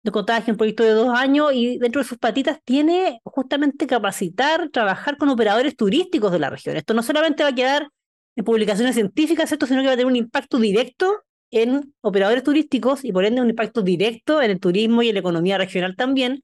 Nos 0.03 0.12
contaba 0.12 0.39
que 0.39 0.51
es 0.51 0.53
un 0.53 0.58
proyecto 0.58 0.84
de 0.84 0.92
dos 0.92 1.18
años 1.18 1.51
y 1.53 1.77
dentro 1.77 2.01
de 2.01 2.08
sus 2.08 2.18
patitas 2.18 2.60
tiene 2.65 3.22
justamente 3.24 3.88
capacitar, 3.88 4.70
trabajar 4.70 5.18
con 5.18 5.30
operadores 5.30 5.77
turísticos 5.77 6.32
de 6.34 6.39
la 6.39 6.50
región. 6.50 6.75
Esto 6.75 6.94
no 6.94 7.01
solamente 7.01 7.44
va 7.44 7.50
a 7.50 7.56
quedar 7.56 7.88
en 8.36 8.44
publicaciones 8.44 8.96
científicas, 8.96 9.51
esto, 9.51 9.65
sino 9.65 9.80
que 9.82 9.88
va 9.88 9.94
a 9.94 9.96
tener 9.96 10.08
un 10.08 10.18
impacto 10.18 10.60
directo 10.60 11.22
en 11.51 11.94
operadores 12.01 12.44
turísticos 12.44 13.06
y 13.06 13.13
por 13.13 13.24
ende 13.24 13.39
un 13.39 13.50
impacto 13.50 13.82
directo 13.82 14.42
en 14.42 14.51
el 14.51 14.60
turismo 14.60 15.03
y 15.03 15.10
en 15.10 15.13
la 15.13 15.20
economía 15.20 15.58
regional 15.58 15.96
también. 15.96 16.44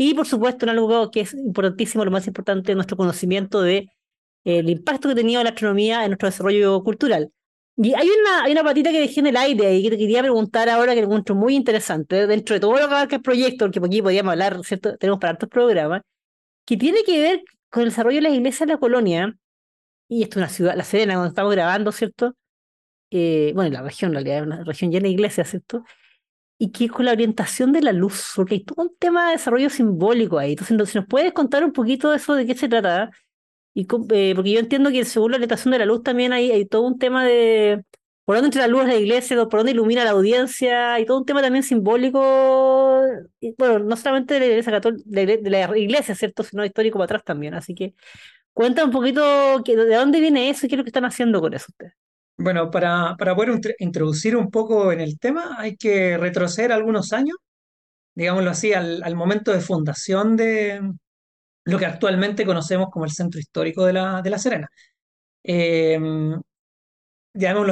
Y 0.00 0.14
por 0.14 0.26
supuesto 0.26 0.64
en 0.64 0.70
algo 0.70 1.10
que 1.10 1.22
es 1.22 1.34
importantísimo, 1.34 2.04
lo 2.04 2.12
más 2.12 2.24
importante, 2.28 2.72
nuestro 2.76 2.96
conocimiento 2.96 3.60
de 3.62 3.78
eh, 4.44 4.58
el 4.60 4.70
impacto 4.70 5.08
que 5.08 5.12
ha 5.12 5.16
tenido 5.16 5.42
la 5.42 5.50
astronomía 5.50 6.04
en 6.04 6.10
nuestro 6.10 6.28
desarrollo 6.28 6.84
cultural. 6.84 7.32
Y 7.76 7.94
hay 7.94 8.08
una, 8.08 8.44
hay 8.44 8.52
una 8.52 8.62
patita 8.62 8.92
que 8.92 9.00
dejé 9.00 9.18
en 9.18 9.26
el 9.26 9.36
aire 9.36 9.74
y 9.74 9.82
que 9.82 9.90
te 9.90 9.98
quería 9.98 10.22
preguntar 10.22 10.68
ahora 10.68 10.94
que 10.94 11.00
encuentro 11.00 11.34
muy 11.34 11.56
interesante, 11.56 12.28
dentro 12.28 12.54
de 12.54 12.60
todo 12.60 12.72
lo 12.74 12.78
que 12.78 12.84
abarca 12.84 13.16
el 13.16 13.22
proyecto, 13.22 13.64
porque 13.64 13.80
aquí 13.80 14.00
podríamos 14.00 14.32
hablar, 14.32 14.64
¿cierto? 14.64 14.96
Tenemos 14.98 15.18
para 15.18 15.32
otros 15.34 15.50
programas, 15.50 16.02
que 16.64 16.76
tiene 16.76 17.02
que 17.02 17.20
ver 17.20 17.42
con 17.68 17.82
el 17.82 17.88
desarrollo 17.88 18.18
de 18.18 18.22
las 18.22 18.34
iglesias 18.34 18.62
en 18.62 18.68
la 18.68 18.78
colonia, 18.78 19.34
y 20.08 20.22
esto 20.22 20.38
es 20.38 20.44
una 20.44 20.48
ciudad, 20.48 20.76
La 20.76 20.84
Serena, 20.84 21.14
donde 21.14 21.30
estamos 21.30 21.52
grabando, 21.52 21.90
¿cierto? 21.90 22.36
Eh, 23.10 23.50
bueno, 23.54 23.70
la 23.72 23.82
región, 23.82 24.10
en 24.10 24.14
realidad, 24.14 24.42
una 24.44 24.64
región 24.64 24.92
llena 24.92 25.04
de 25.04 25.10
iglesias, 25.10 25.50
¿cierto? 25.50 25.84
Y 26.60 26.72
que 26.72 26.88
con 26.88 27.04
la 27.04 27.12
orientación 27.12 27.72
de 27.72 27.82
la 27.82 27.92
luz, 27.92 28.32
porque 28.34 28.54
hay 28.56 28.64
todo 28.64 28.82
un 28.86 28.96
tema 28.98 29.26
de 29.26 29.32
desarrollo 29.32 29.70
simbólico 29.70 30.38
ahí. 30.38 30.52
Entonces, 30.52 30.76
no- 30.76 30.86
si 30.86 30.98
nos 30.98 31.06
puedes 31.06 31.32
contar 31.32 31.64
un 31.64 31.72
poquito 31.72 32.10
de 32.10 32.16
eso, 32.16 32.34
de 32.34 32.46
qué 32.46 32.54
se 32.56 32.68
trata, 32.68 33.10
y 33.74 33.82
eh, 34.12 34.34
porque 34.36 34.52
yo 34.52 34.60
entiendo 34.60 34.90
que 34.90 35.04
según 35.04 35.32
la 35.32 35.36
orientación 35.38 35.72
de 35.72 35.78
la 35.80 35.86
luz 35.86 36.02
también 36.02 36.32
hay, 36.32 36.50
hay 36.52 36.66
todo 36.66 36.82
un 36.82 36.98
tema 36.98 37.24
de 37.26 37.84
por 38.24 38.36
dónde 38.36 38.48
entra 38.48 38.62
la 38.62 38.68
luz 38.68 38.82
a 38.82 38.86
la 38.88 38.96
iglesia, 38.96 39.36
por 39.46 39.60
dónde 39.60 39.72
ilumina 39.72 40.04
la 40.04 40.10
audiencia, 40.12 41.00
y 41.00 41.06
todo 41.06 41.18
un 41.18 41.26
tema 41.26 41.42
también 41.42 41.62
simbólico, 41.64 43.02
bueno, 43.58 43.78
no 43.80 43.96
solamente 43.96 44.34
de 44.34 44.40
la 44.40 44.46
iglesia 44.46 44.72
católica, 44.72 45.04
la 45.10 45.78
iglesia, 45.78 46.14
¿cierto? 46.14 46.42
Sino 46.42 46.64
histórico 46.64 46.98
para 46.98 47.04
atrás 47.06 47.24
también. 47.24 47.54
Así 47.54 47.74
que 47.74 47.94
cuenta 48.54 48.84
un 48.84 48.90
poquito 48.92 49.60
de 49.64 49.96
dónde 49.96 50.20
viene 50.20 50.50
eso 50.50 50.66
y 50.66 50.68
qué 50.68 50.76
es 50.76 50.78
lo 50.78 50.84
que 50.84 50.90
están 50.90 51.04
haciendo 51.06 51.40
con 51.40 51.54
eso 51.54 51.66
ustedes. 51.70 51.94
Bueno, 52.38 52.70
para, 52.70 53.16
para 53.18 53.34
poder 53.34 53.50
intro- 53.50 53.74
introducir 53.78 54.36
un 54.36 54.50
poco 54.50 54.92
en 54.92 55.00
el 55.00 55.18
tema, 55.18 55.56
hay 55.58 55.76
que 55.76 56.16
retroceder 56.16 56.70
algunos 56.72 57.12
años, 57.12 57.36
digámoslo 58.14 58.50
así, 58.50 58.72
al, 58.74 59.02
al 59.04 59.16
momento 59.16 59.52
de 59.52 59.60
fundación 59.60 60.36
de 60.36 60.82
lo 61.64 61.78
que 61.78 61.86
actualmente 61.86 62.46
conocemos 62.46 62.90
como 62.90 63.04
el 63.06 63.12
centro 63.12 63.40
histórico 63.40 63.86
de 63.86 63.94
la, 63.94 64.22
de 64.22 64.30
La 64.30 64.38
Serena. 64.38 64.68
Eh, 65.44 65.98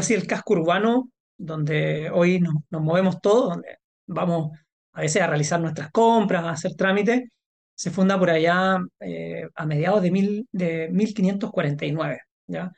así, 0.01 0.15
el 0.15 0.27
casco 0.27 0.55
urbano, 0.55 1.11
donde 1.37 2.11
hoy 2.13 2.41
nos, 2.41 2.55
nos 2.71 2.83
movemos 2.83 3.21
todos, 3.21 3.51
donde 3.51 3.79
vamos 4.07 4.59
a 4.93 5.01
veces 5.03 5.23
a 5.23 5.27
realizar 5.27 5.61
nuestras 5.61 5.91
compras, 5.91 6.45
a 6.45 6.51
hacer 6.51 6.75
trámites, 6.75 7.29
se 7.75 7.91
funda 7.91 8.19
por 8.19 8.31
allá 8.31 8.79
eh, 9.01 9.47
a 9.55 9.67
mediados 9.67 10.03
de, 10.03 10.11
mil, 10.11 10.49
de 10.53 10.89
1549, 10.91 12.21
¿ya? 12.47 12.73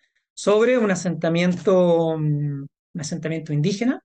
Sobre 0.44 0.78
un 0.78 0.90
asentamiento, 0.90 2.16
mm, 2.16 2.62
un 2.94 3.00
asentamiento 3.00 3.52
indígena 3.52 4.00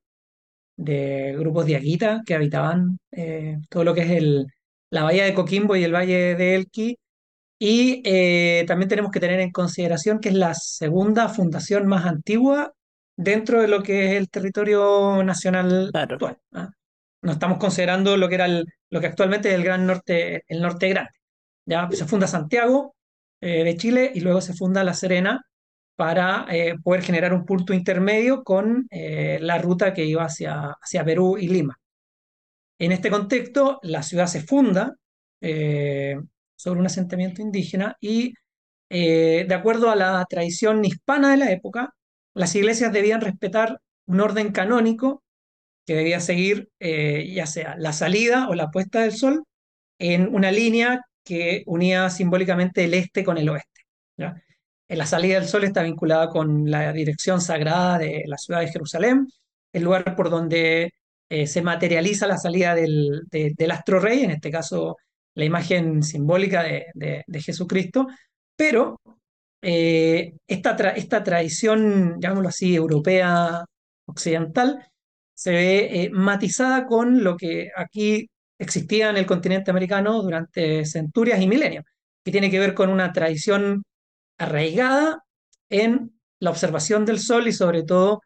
de 0.78 1.36
grupos 1.40 1.66
de 1.68 1.75
Aguita 1.78 2.22
que 2.25 2.36
habitaban 2.36 2.98
eh, 3.12 3.58
todo 3.70 3.84
lo 3.84 3.94
que 3.94 4.02
es 4.04 4.12
el, 4.12 4.48
la 4.92 5.04
bahía 5.04 5.25
de 5.25 5.34
Coquimbo 5.36 5.75
y 5.75 5.84
el 5.84 5.94
valle 5.94 6.36
de 6.36 6.56
Elqui. 6.56 6.98
Y 7.60 8.02
eh, 8.06 8.66
también 8.68 8.90
tenemos 8.90 9.12
que 9.12 9.20
tener 9.22 9.40
en 9.42 9.52
consideración 9.52 10.20
que 10.20 10.30
es 10.30 10.36
la 10.36 10.54
segunda 10.56 11.30
fundación 11.30 11.88
más 11.88 12.06
antigua 12.06 12.74
dentro 13.18 13.62
de 13.62 13.68
lo 13.70 13.84
que 13.84 14.08
es 14.08 14.13
el 14.18 14.30
territorio 14.30 15.24
nacional 15.24 15.90
Claro. 15.92 16.16
actual. 16.16 16.38
¿ah? 16.54 16.72
No 17.24 17.34
estamos 17.34 17.60
considerando 17.60 18.18
lo 18.18 18.30
que 18.30 18.36
era 18.36 18.46
el- 18.46 18.66
lo 18.92 19.02
que 19.02 19.08
actualmente 19.08 19.50
es 19.50 19.56
el 19.56 19.63
Gran 19.66 19.86
Norte, 19.88 20.44
el 20.48 20.62
Norte 20.62 20.90
Grande. 20.90 21.12
Ya 21.66 21.90
se 21.92 22.06
funda 22.06 22.28
Santiago 22.28 22.96
eh, 23.42 23.63
de 23.63 23.78
Chile 23.78 24.12
y 24.16 24.22
luego 24.22 24.42
se 24.42 24.54
funda 24.54 24.84
La 24.84 24.94
Serena 24.96 25.42
para 25.96 26.46
eh, 26.50 26.76
poder 26.84 27.04
generar 27.04 27.34
un 27.34 27.46
punto 27.46 27.74
intermedio 27.74 28.44
con 28.44 28.88
eh, 28.90 29.38
la 29.42 29.58
ruta 29.58 29.94
que 29.94 30.06
iba 30.06 30.24
hacia, 30.24 30.76
hacia 30.82 31.06
Perú 31.06 31.38
y 31.38 31.48
Lima. 31.48 31.78
En 32.80 32.92
este 32.92 33.10
contexto, 33.10 33.80
la 33.84 34.04
ciudad 34.04 34.28
se 34.28 34.42
funda 34.42 34.96
eh, 35.42 36.16
sobre 36.56 36.80
un 36.80 36.86
asentamiento 36.86 37.42
indígena 37.42 37.96
y, 38.02 38.34
de 38.90 39.54
acuerdo 39.56 39.90
a 39.90 39.96
la 39.96 40.24
tradición 40.30 40.86
hispana 40.86 41.32
de 41.32 41.38
la 41.38 41.52
época, 41.52 41.96
las 42.36 42.56
iglesias 42.56 42.94
debían 42.94 43.22
respetar 43.22 43.80
un 44.06 44.22
orden 44.22 44.52
canónico 44.52 45.24
que 45.86 45.96
debía 45.96 46.20
seguir 46.20 46.70
ya 46.80 47.48
sea 47.48 47.76
la 47.78 47.92
salida 47.92 48.48
o 48.50 48.54
la 48.54 48.70
puesta 48.70 49.02
del 49.02 49.14
sol 49.14 49.46
en 50.00 50.34
una 50.34 50.52
línea 50.52 51.02
que 51.24 51.64
unía 51.66 52.10
simbólicamente 52.12 52.86
el 52.86 52.94
este 52.94 53.24
con 53.24 53.38
el 53.38 53.50
oeste. 53.50 53.82
En 54.88 54.98
la 54.98 55.06
salida 55.06 55.40
del 55.40 55.48
sol 55.48 55.63
está 55.63 55.82
vinculada 55.84 56.30
con 56.30 56.70
la 56.70 56.92
dirección 56.94 57.42
sagrada 57.42 57.98
de 57.98 58.24
la 58.28 58.38
ciudad 58.38 58.60
de 58.62 58.68
Jerusalén, 58.72 59.28
el 59.74 59.84
lugar 59.84 60.16
por 60.16 60.30
donde 60.30 60.92
eh, 61.30 61.48
se 61.48 61.62
materializa 61.62 62.28
la 62.28 62.38
salida 62.38 62.75
del, 62.75 63.22
de- 63.32 63.54
del 63.58 63.72
astro 63.72 64.00
rey, 64.00 64.24
en 64.24 64.32
este 64.32 64.52
caso 64.52 64.98
la 65.36 65.46
imagen 65.46 66.04
simbólica 66.04 66.63
de, 66.63 67.24
Jesucristo, 67.42 68.08
pero 68.56 69.00
eh, 69.62 70.34
esta, 70.48 70.78
tra- 70.78 70.94
esta 70.96 71.24
tradición, 71.24 72.18
llamémoslo 72.20 72.50
así, 72.50 72.75
europea 72.75 73.66
occidental, 74.06 74.86
se 75.34 75.52
ve 75.52 76.04
eh, 76.04 76.10
matizada 76.12 76.86
con 76.86 77.24
lo 77.24 77.36
que 77.38 77.70
aquí 77.75 78.30
existía 78.60 79.10
en 79.10 79.18
el 79.18 79.25
continente 79.25 79.72
americano 79.72 80.22
durante 80.22 80.86
centurias 80.86 81.42
y 81.42 81.48
milenios, 81.48 81.86
que 82.24 82.32
tiene 82.32 82.52
que 82.52 82.60
ver 82.60 82.74
con 82.75 82.90
una 82.90 83.12
tradición 83.12 83.84
arraigada 84.38 85.24
en 85.70 86.12
la 86.40 86.50
observación 86.50 87.06
del 87.06 87.20
sol 87.20 87.48
y 87.48 87.54
sobre 87.54 87.84
todo 87.84 88.22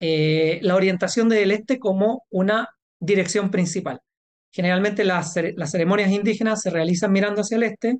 eh, 0.00 0.58
la 0.62 0.76
orientación 0.76 1.28
del 1.28 1.50
este 1.50 1.78
como 1.78 2.24
una 2.30 2.68
dirección 2.98 3.50
principal. 3.50 4.00
Generalmente 4.52 5.04
las, 5.04 5.34
las 5.56 5.70
ceremonias 5.70 6.10
indígenas 6.10 6.62
se 6.62 6.70
realizan 6.70 7.12
mirando 7.12 7.42
hacia 7.42 7.56
el 7.56 7.62
este. 7.64 7.98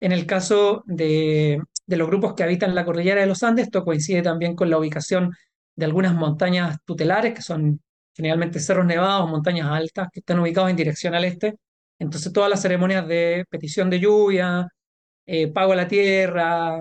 En 0.00 0.12
el 0.12 0.26
caso 0.26 0.82
de, 0.86 1.60
de 1.86 1.96
los 1.96 2.08
grupos 2.08 2.34
que 2.34 2.42
habitan 2.42 2.74
la 2.74 2.84
cordillera 2.84 3.20
de 3.20 3.26
los 3.26 3.42
Andes, 3.42 3.66
esto 3.66 3.84
coincide 3.84 4.22
también 4.22 4.54
con 4.54 4.70
la 4.70 4.78
ubicación 4.78 5.32
de 5.76 5.84
algunas 5.84 6.14
montañas 6.14 6.78
tutelares, 6.84 7.34
que 7.34 7.42
son 7.42 7.80
generalmente 8.14 8.60
cerros 8.60 8.86
nevados, 8.86 9.28
montañas 9.30 9.68
altas, 9.68 10.08
que 10.12 10.20
están 10.20 10.38
ubicados 10.38 10.70
en 10.70 10.76
dirección 10.76 11.14
al 11.14 11.24
este. 11.24 11.56
Entonces 11.98 12.32
todas 12.32 12.48
las 12.50 12.62
ceremonias 12.62 13.06
de 13.06 13.44
petición 13.50 13.90
de 13.90 14.00
lluvia, 14.00 14.68
eh, 15.26 15.48
pago 15.48 15.72
a 15.72 15.76
la 15.76 15.88
tierra, 15.88 16.80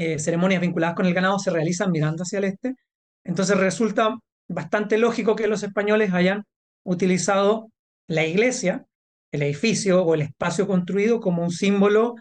eh, 0.00 0.18
ceremonias 0.18 0.62
vinculadas 0.62 0.96
con 0.96 1.04
el 1.04 1.12
ganado 1.12 1.38
se 1.38 1.50
realizan 1.50 1.90
mirando 1.90 2.22
hacia 2.22 2.38
el 2.38 2.44
este. 2.44 2.74
Entonces 3.22 3.56
resulta 3.56 4.18
bastante 4.48 4.96
lógico 4.96 5.36
que 5.36 5.46
los 5.46 5.62
españoles 5.62 6.12
hayan 6.14 6.44
utilizado 6.84 7.70
la 8.08 8.26
iglesia, 8.26 8.86
el 9.30 9.42
edificio 9.42 10.02
o 10.02 10.14
el 10.14 10.22
espacio 10.22 10.66
construido 10.66 11.20
como 11.20 11.42
un 11.42 11.50
símbolo, 11.50 12.14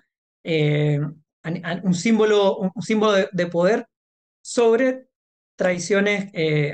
eh, 0.43 0.99
un 1.83 1.93
símbolo, 1.93 2.57
un 2.57 2.81
símbolo 2.81 3.13
de, 3.13 3.47
poder 3.47 3.87
sobre 4.43 5.07
tradiciones 5.55 6.25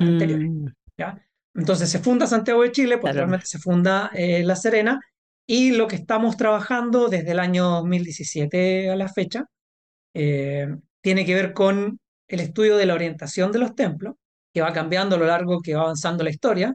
anteriores. 0.02 0.50
Mm. 0.50 0.68
¿ya? 0.98 1.22
Entonces 1.54 1.90
se 1.90 2.00
funda 2.00 2.26
Santiago 2.26 2.64
de 2.64 2.72
Chile, 2.72 2.98
posteriormente 2.98 3.46
se 3.46 3.60
funda 3.60 4.12
La 4.14 4.56
Serena, 4.56 5.00
y 5.48 5.72
lo 5.72 5.88
que 5.88 5.98
estamos 5.98 6.36
trabajando 6.36 7.08
desde 7.10 7.32
el 7.32 7.40
año 7.40 7.66
2017 7.70 8.90
a 8.90 8.96
la 8.96 9.08
fecha 9.08 9.46
eh, 10.16 10.68
tiene 11.06 11.24
que 11.24 11.36
ver 11.36 11.54
con 11.54 12.00
el 12.28 12.40
estudio 12.40 12.78
de 12.78 12.88
la 12.88 12.96
orientación 12.96 13.52
de 13.52 13.60
los 13.60 13.76
templos, 13.76 14.16
que 14.52 14.62
va 14.62 14.74
cambiando 14.74 15.16
a 15.16 15.20
lo 15.20 15.28
largo 15.28 15.62
que 15.62 15.76
va 15.76 15.82
avanzando 15.82 16.24
la 16.24 16.32
historia. 16.32 16.74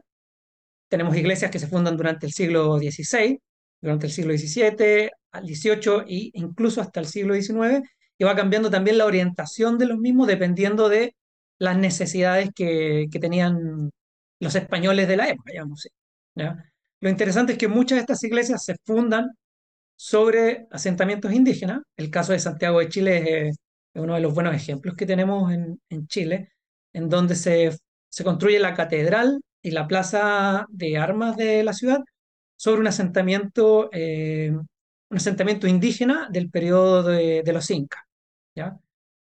Tenemos 0.87 1.17
iglesias 1.17 1.51
que 1.51 1.59
se 1.59 1.67
fundan 1.67 1.97
durante 1.97 2.27
el 2.27 2.31
siglo 2.31 2.77
XVI, 2.77 3.37
durante 3.81 4.05
el 4.05 4.11
siglo 4.13 4.31
XVII, 4.31 5.09
al 5.33 5.45
XVIII 5.45 6.05
e 6.07 6.31
incluso 6.35 6.79
hasta 6.79 7.01
el 7.01 7.07
siglo 7.07 7.33
XIX, 7.35 7.85
y 8.17 8.23
va 8.23 8.33
cambiando 8.33 8.69
también 8.69 8.97
la 8.99 9.05
orientación 9.05 9.77
de 9.77 9.87
los 9.87 9.97
mismos 9.97 10.27
dependiendo 10.27 10.87
de 10.87 11.13
las 11.59 11.75
necesidades 11.75 12.51
que, 12.55 13.09
tenían 13.19 13.91
los 14.39 14.55
españoles 14.55 15.09
de 15.09 15.17
la 15.17 15.27
época, 15.27 15.51
digamos. 15.51 15.89
Lo 17.01 17.09
interesante 17.09 17.51
es 17.51 17.57
que 17.57 17.67
muchas 17.67 17.97
de 17.97 18.01
estas 18.01 18.23
iglesias 18.23 18.63
se 18.63 18.77
fundan 18.85 19.31
sobre 19.97 20.67
asentamientos 20.71 21.33
indígenas. 21.33 21.81
El 21.97 22.09
caso 22.09 22.31
de 22.31 22.39
Santiago 22.39 22.79
de 22.79 22.87
Chile 22.87 23.47
es, 23.49 23.57
uno 23.93 24.15
de 24.15 24.21
los 24.21 24.33
buenos 24.33 24.55
ejemplos 24.55 24.95
que 24.95 25.05
tenemos 25.05 25.51
en, 25.51 26.07
Chile, 26.07 26.51
en 26.93 27.09
donde 27.09 27.35
se, 27.35 27.77
se, 28.09 28.23
construye 28.23 28.59
la 28.59 28.73
catedral 28.73 29.41
y 29.61 29.71
la 29.71 29.87
plaza 29.87 30.65
de 30.69 30.97
armas 30.97 31.35
de 31.37 31.63
la 31.63 31.73
ciudad 31.73 31.99
sobre 32.55 32.81
un 32.81 32.87
asentamiento, 32.87 33.89
eh, 33.91 34.51
un 34.51 35.17
asentamiento 35.17 35.67
indígena 35.67 36.29
del 36.31 36.49
periodo 36.49 37.03
de, 37.03 37.43
los 37.51 37.69
incas. 37.71 38.03
¿ya? 38.55 38.77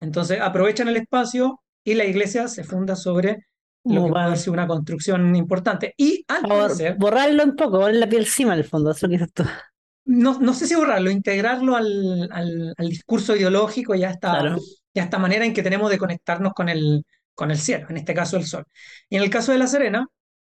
Entonces 0.01 0.39
aprovechan 0.41 0.88
el 0.89 0.98
espacio 0.98 1.62
y 1.84 1.94
la 1.94 2.06
iglesia 2.06 2.48
se 2.48 2.63
funda 2.63 2.96
sobre 2.96 3.48
lo 3.84 4.06
que 4.06 4.12
puede 4.12 4.36
ser 4.36 4.53
una 4.53 4.68
construcción 4.68 5.36
importante. 5.36 5.94
Y 5.98 6.24
al 6.27 6.96
Borrarlo 6.98 7.44
un 7.44 7.56
poco, 7.56 7.80
poner 7.80 7.96
la 7.96 8.10
piel 8.10 8.24
encima 8.24 8.53
el 8.53 8.63
fondo, 8.63 8.91
eso 8.91 9.08
que 9.08 9.15
esto. 9.15 9.44
No, 10.05 10.39
no 10.39 10.53
sé 10.53 10.67
si 10.67 10.75
borrarlo, 10.75 11.12
integrarlo 11.12 11.75
al, 11.75 12.29
al, 12.31 12.88
discurso 12.89 13.36
ideológico 13.36 13.93
y 13.96 14.03
a 14.03 14.10
esta, 14.10 14.58
esta 14.93 15.20
manera 15.20 15.46
en 15.46 15.53
que 15.53 15.63
tenemos 15.63 15.91
de 15.91 15.98
conectarnos 15.98 16.53
con 16.53 16.70
el, 16.70 17.03
con 17.36 17.51
el 17.51 17.58
cielo, 17.58 17.88
en 17.89 17.98
este 17.98 18.13
caso 18.13 18.38
el 18.38 18.46
sol. 18.46 18.65
Y 19.10 19.17
en 19.17 19.24
el 19.24 19.29
caso 19.29 19.51
de 19.51 19.60
La 19.60 19.67
Serena, 19.67 20.08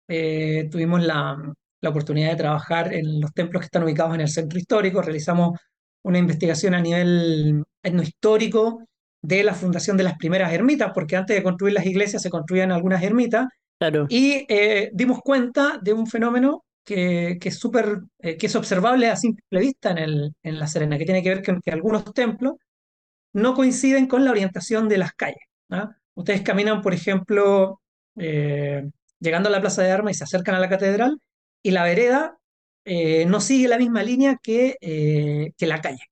eh, 0.07 0.67
tuvimos 0.71 1.03
la, 1.03 1.37
la 1.81 1.89
oportunidad 1.89 2.31
de 2.31 2.35
trabajar 2.35 2.93
en 2.93 3.21
los 3.21 3.33
templos 3.33 3.61
que 3.61 3.65
están 3.65 3.83
ubicados 3.83 4.15
en 4.15 4.21
el 4.21 4.29
centro 4.29 4.59
histórico, 4.59 5.01
realizamos 5.01 5.59
una 6.03 6.17
investigación 6.17 6.73
a 6.73 6.81
nivel 6.81 7.63
etnohistórico 7.83 8.83
de 9.21 9.43
la 9.43 9.53
fundación 9.53 9.97
de 9.97 10.03
las 10.03 10.17
primeras 10.17 10.53
ermitas, 10.53 10.91
porque 10.93 11.15
antes 11.15 11.35
de 11.35 11.43
construir 11.43 11.73
las 11.73 11.85
iglesias 11.85 12.21
se 12.21 12.29
construían 12.29 12.71
algunas 12.71 13.03
ermitas. 13.03 13.47
Claro. 13.77 14.05
Y 14.09 14.45
eh, 14.49 14.89
dimos 14.93 15.19
cuenta 15.21 15.79
de 15.81 15.93
un 15.93 16.07
fenómeno 16.07 16.63
que, 16.89 17.37
que, 17.39 17.49
es 17.49 17.61
eh, 18.19 18.37
que 18.37 18.47
es 18.47 18.55
observable 18.55 19.09
a 19.09 19.15
simple 19.15 19.59
vista 19.59 19.91
en, 19.91 19.99
el, 19.99 20.33
en 20.41 20.57
La 20.57 20.65
Serena, 20.65 20.97
que 20.97 21.05
tiene 21.05 21.21
que 21.21 21.29
ver 21.29 21.45
con 21.45 21.61
que 21.61 21.69
algunos 21.69 22.03
templos 22.15 22.55
no 23.31 23.53
coinciden 23.53 24.07
con 24.07 24.25
la 24.25 24.31
orientación 24.31 24.89
de 24.89 24.97
las 24.97 25.13
calles. 25.13 25.43
Ustedes 26.15 26.41
caminan, 26.41 26.81
por 26.81 26.95
ejemplo, 26.95 27.79
eh, 28.17 28.89
llegando 29.19 29.49
a 29.49 29.51
la 29.51 29.61
Plaza 29.61 29.83
de 29.83 29.91
Armas 29.91 30.15
y 30.15 30.17
se 30.17 30.23
acercan 30.23 30.55
a 30.55 30.59
la 30.59 30.67
catedral, 30.67 31.19
y 31.61 31.71
la 31.71 31.83
vereda 31.83 32.37
no 33.27 33.39
sigue 33.39 33.67
la 33.67 33.77
misma 33.77 34.01
línea 34.01 34.39
que, 34.41 34.75
que 35.55 35.67
la 35.67 35.79
calle. 35.79 36.05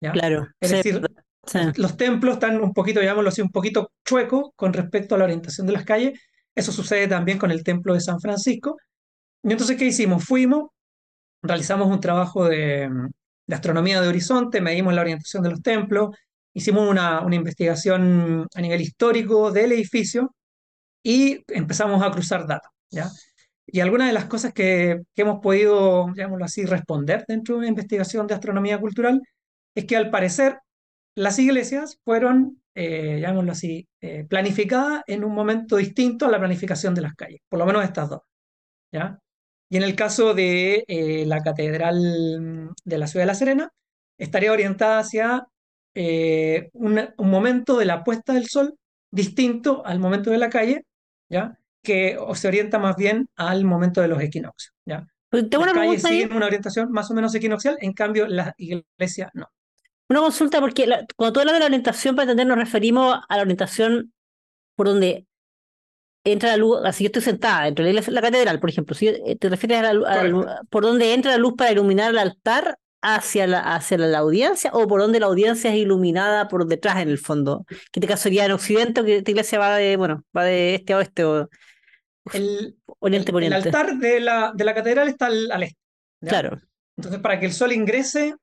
¿ya? 0.00 0.12
Claro. 0.12 0.48
Es 0.58 0.70
decir, 0.70 1.02
los 1.76 1.96
templos 1.98 2.34
están 2.34 2.62
un 2.62 2.72
poquito, 2.72 3.00
digámoslo 3.00 3.28
así, 3.28 3.42
un 3.42 3.50
poquito 3.50 3.92
chuecos 4.06 4.52
con 4.56 4.72
respecto 4.72 5.14
a 5.14 5.18
la 5.18 5.24
orientación 5.24 5.66
de 5.66 5.74
las 5.74 5.84
calles. 5.84 6.18
Eso 6.54 6.72
sucede 6.72 7.08
también 7.08 7.36
con 7.36 7.50
el 7.50 7.62
templo 7.62 7.92
de 7.92 8.00
San 8.00 8.20
Francisco. 8.20 8.78
Y 9.44 9.52
entonces, 9.52 9.76
¿qué 9.76 9.84
hicimos? 9.84 10.24
Fuimos, 10.24 10.70
realizamos 11.42 11.88
un 11.88 12.00
trabajo 12.00 12.46
de, 12.46 12.90
astronomía 13.48 14.00
de 14.00 14.08
horizonte, 14.08 14.60
medimos 14.62 14.94
la 14.94 15.02
orientación 15.02 15.42
de 15.42 15.50
los 15.50 15.62
templos, 15.62 16.16
hicimos 16.54 16.88
una, 16.90 17.20
una 17.20 17.36
investigación 17.36 18.46
a 18.54 18.60
nivel 18.62 18.80
histórico 18.80 19.52
del 19.52 19.72
edificio 19.72 20.34
y 21.02 21.44
empezamos 21.48 22.02
a 22.02 22.10
cruzar 22.10 22.46
datos. 22.46 22.70
¿ya? 22.90 23.10
Y 23.66 23.80
algunas 23.80 24.08
de 24.08 24.14
las 24.14 24.24
cosas 24.26 24.54
que, 24.54 25.02
que 25.14 25.22
hemos 25.22 25.40
podido, 25.40 26.06
digámoslo 26.14 26.46
así, 26.46 26.64
responder 26.64 27.24
dentro 27.28 27.54
de 27.54 27.60
una 27.60 27.68
investigación 27.68 28.26
de 28.26 28.34
astronomía 28.34 28.80
cultural 28.80 29.20
es 29.74 29.84
que 29.84 29.96
al 29.96 30.10
parecer 30.10 30.58
las 31.14 31.38
iglesias 31.38 31.98
fueron, 32.04 32.62
eh, 32.74 33.18
llamémoslo 33.20 33.52
así, 33.52 33.86
eh, 34.00 34.24
planificadas 34.24 35.02
en 35.06 35.22
un 35.24 35.34
momento 35.34 35.76
distinto 35.76 36.26
a 36.26 36.30
la 36.30 36.38
planificación 36.38 36.94
de 36.94 37.02
las 37.02 37.14
calles, 37.14 37.40
por 37.48 37.58
lo 37.58 37.66
menos 37.66 37.84
estas 37.84 38.08
dos. 38.08 38.20
¿ya? 38.92 39.18
Y 39.68 39.76
en 39.76 39.82
el 39.82 39.96
caso 39.96 40.34
de 40.34 40.84
eh, 40.86 41.24
la 41.26 41.42
Catedral 41.42 42.70
de 42.84 42.98
la 42.98 43.06
Ciudad 43.06 43.22
de 43.22 43.26
La 43.26 43.34
Serena, 43.34 43.72
estaría 44.18 44.52
orientada 44.52 44.98
hacia 44.98 45.46
eh, 45.94 46.70
un, 46.72 47.00
momento 47.18 47.78
de 47.78 47.84
la 47.84 48.04
puesta 48.04 48.32
del 48.34 48.46
sol 48.46 48.76
distinto 49.10 49.84
al 49.86 49.98
momento 49.98 50.30
de 50.30 50.38
la 50.38 50.50
calle, 50.50 50.84
¿ya? 51.28 51.58
que 51.82 52.18
se 52.34 52.48
orienta 52.48 52.78
más 52.78 52.96
bien 52.96 53.28
al 53.36 53.64
momento 53.64 54.00
de 54.00 54.08
los 54.08 54.20
equinoccios. 54.20 54.74
¿ya? 54.84 55.06
Las 55.30 55.72
calles 55.72 56.02
siguen 56.02 56.32
una 56.32 56.46
orientación 56.46 56.90
más 56.92 57.10
o 57.10 57.14
menos 57.14 57.34
equinoccial, 57.34 57.76
en 57.80 57.92
cambio 57.92 58.26
las 58.26 58.52
iglesias 58.56 59.30
no. 59.34 59.48
Una 60.08 60.20
consulta, 60.20 60.60
porque 60.60 60.86
cuando 61.16 61.32
tú 61.32 61.40
hablas 61.40 61.54
de 61.54 61.60
la 61.60 61.66
orientación, 61.66 62.14
para 62.14 62.24
entender, 62.24 62.46
nos 62.46 62.58
referimos 62.58 63.18
a 63.28 63.36
la 63.36 63.42
orientación 63.42 64.12
por 64.76 64.88
donde 64.88 65.26
entra 66.24 66.50
la 66.50 66.56
luz, 66.56 66.80
así 66.84 67.04
yo 67.04 67.08
estoy 67.08 67.22
sentada 67.22 67.64
dentro 67.64 67.84
de 67.84 67.92
la, 67.92 68.20
catedral, 68.22 68.58
por 68.58 68.70
ejemplo, 68.70 68.94
si 68.94 69.08
eh, 69.08 69.36
te 69.38 69.48
refieres 69.48 69.78
a, 69.78 69.92
la, 69.92 70.60
por 70.70 70.82
donde 70.82 71.12
entra 71.12 71.32
la 71.32 71.38
luz 71.38 71.54
para 71.56 71.70
iluminar 71.70 72.10
el 72.10 72.18
altar 72.18 72.78
hacia 73.02 73.46
la, 73.46 73.60
hacia 73.60 73.98
la, 73.98 74.18
audiencia 74.18 74.70
o 74.72 74.88
por 74.88 75.00
donde 75.00 75.20
la 75.20 75.26
audiencia 75.26 75.70
es 75.70 75.76
iluminada 75.76 76.48
por 76.48 76.66
detrás 76.66 77.02
en 77.02 77.10
el 77.10 77.18
fondo, 77.18 77.64
que 77.68 77.74
en 77.74 78.02
este 78.02 78.06
caso 78.06 78.22
sería 78.24 78.46
en 78.46 78.52
occidente 78.52 79.02
o 79.02 79.04
que 79.04 79.18
esta 79.18 79.30
iglesia 79.30 79.58
va 79.58 79.76
de, 79.76 79.96
bueno, 79.96 80.24
va 80.34 80.44
de 80.44 80.76
este 80.76 80.94
a 80.94 80.96
oeste 80.96 81.24
o 81.24 81.48
el, 82.32 82.76
oriente 83.00 83.30
el, 83.30 83.42
el 83.42 83.52
altar 83.52 83.98
de 83.98 84.20
la, 84.20 84.52
de 84.54 84.64
la 84.64 84.74
catedral 84.74 85.08
está 85.08 85.26
al, 85.26 85.62
este. 85.62 85.76
Claro. 86.22 86.58
Entonces, 86.96 87.20
para 87.20 87.38
que 87.38 87.46
el 87.46 87.52
sol 87.52 87.72
ingrese 87.72 88.34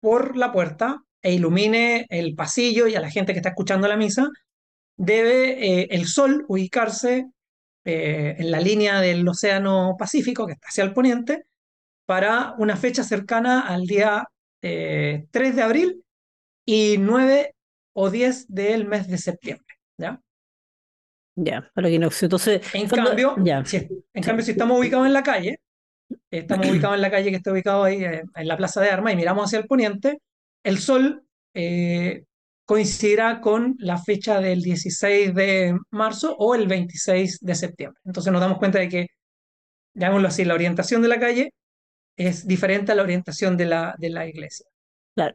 por 0.00 0.36
la 0.36 0.52
puerta 0.52 1.02
e 1.20 1.34
ilumine 1.34 2.06
el 2.08 2.34
pasillo 2.34 2.86
y 2.86 2.94
a 2.94 3.00
la 3.00 3.10
gente 3.10 3.34
que 3.34 3.40
está 3.40 3.50
escuchando 3.50 3.86
la 3.86 3.98
misa, 3.98 4.26
debe 4.96 5.80
eh, 5.82 5.88
el 5.90 6.06
sol 6.06 6.44
ubicarse 6.48 7.30
eh, 7.84 8.36
en 8.38 8.50
la 8.50 8.60
línea 8.60 9.00
del 9.00 9.26
Océano 9.26 9.96
Pacífico, 9.98 10.46
que 10.46 10.52
está 10.52 10.68
hacia 10.68 10.84
el 10.84 10.92
poniente, 10.92 11.46
para 12.06 12.54
una 12.58 12.76
fecha 12.76 13.04
cercana 13.04 13.60
al 13.60 13.86
día 13.86 14.26
3 14.60 14.70
eh, 14.72 15.28
de 15.32 15.62
abril 15.62 16.04
y 16.66 16.96
9 16.98 17.54
o 17.94 18.10
10 18.10 18.48
del 18.48 18.86
mes 18.86 19.08
de 19.08 19.18
septiembre. 19.18 19.76
¿ya? 19.96 20.20
Ya, 21.36 21.70
para 21.74 21.88
que 21.88 21.98
no 21.98 22.08
entonces. 22.20 22.62
En 22.74 22.88
cambio, 22.88 23.36
si, 23.64 23.76
en 24.12 24.22
cambio, 24.22 24.44
si 24.44 24.50
estamos 24.50 24.78
ubicados 24.78 25.06
en 25.06 25.12
la 25.12 25.22
calle, 25.22 25.60
Estamos 26.30 26.66
ubicados 26.70 26.96
en 26.96 27.02
la 27.02 27.10
calle 27.10 27.30
que 27.30 27.36
está 27.36 27.52
ubicado 27.52 27.84
ahí 27.84 28.04
eh, 28.04 28.22
en 28.34 28.48
la 28.48 28.56
Plaza 28.56 28.80
de 28.80 28.90
Armas 28.90 29.12
y 29.12 29.16
miramos 29.16 29.46
hacia 29.46 29.58
el 29.58 29.66
poniente. 29.66 30.20
El 30.62 30.78
sol 30.78 31.24
eh, 31.54 32.24
coincidirá 32.70 33.40
con 33.40 33.74
la 33.80 33.98
fecha 33.98 34.40
del 34.40 34.62
16 34.62 35.34
de 35.34 35.76
marzo 35.90 36.36
o 36.38 36.54
el 36.54 36.68
26 36.68 37.40
de 37.40 37.54
septiembre. 37.56 38.00
Entonces 38.04 38.32
nos 38.32 38.40
damos 38.40 38.58
cuenta 38.58 38.78
de 38.78 38.88
que, 38.88 39.06
digámoslo 39.92 40.28
así, 40.28 40.44
la 40.44 40.54
orientación 40.54 41.02
de 41.02 41.08
la 41.08 41.18
calle 41.18 41.52
es 42.16 42.46
diferente 42.46 42.92
a 42.92 42.94
la 42.94 43.02
orientación 43.02 43.56
de 43.56 43.66
la, 43.66 43.96
de 43.98 44.10
la 44.10 44.24
iglesia. 44.28 44.66
Claro. 45.16 45.34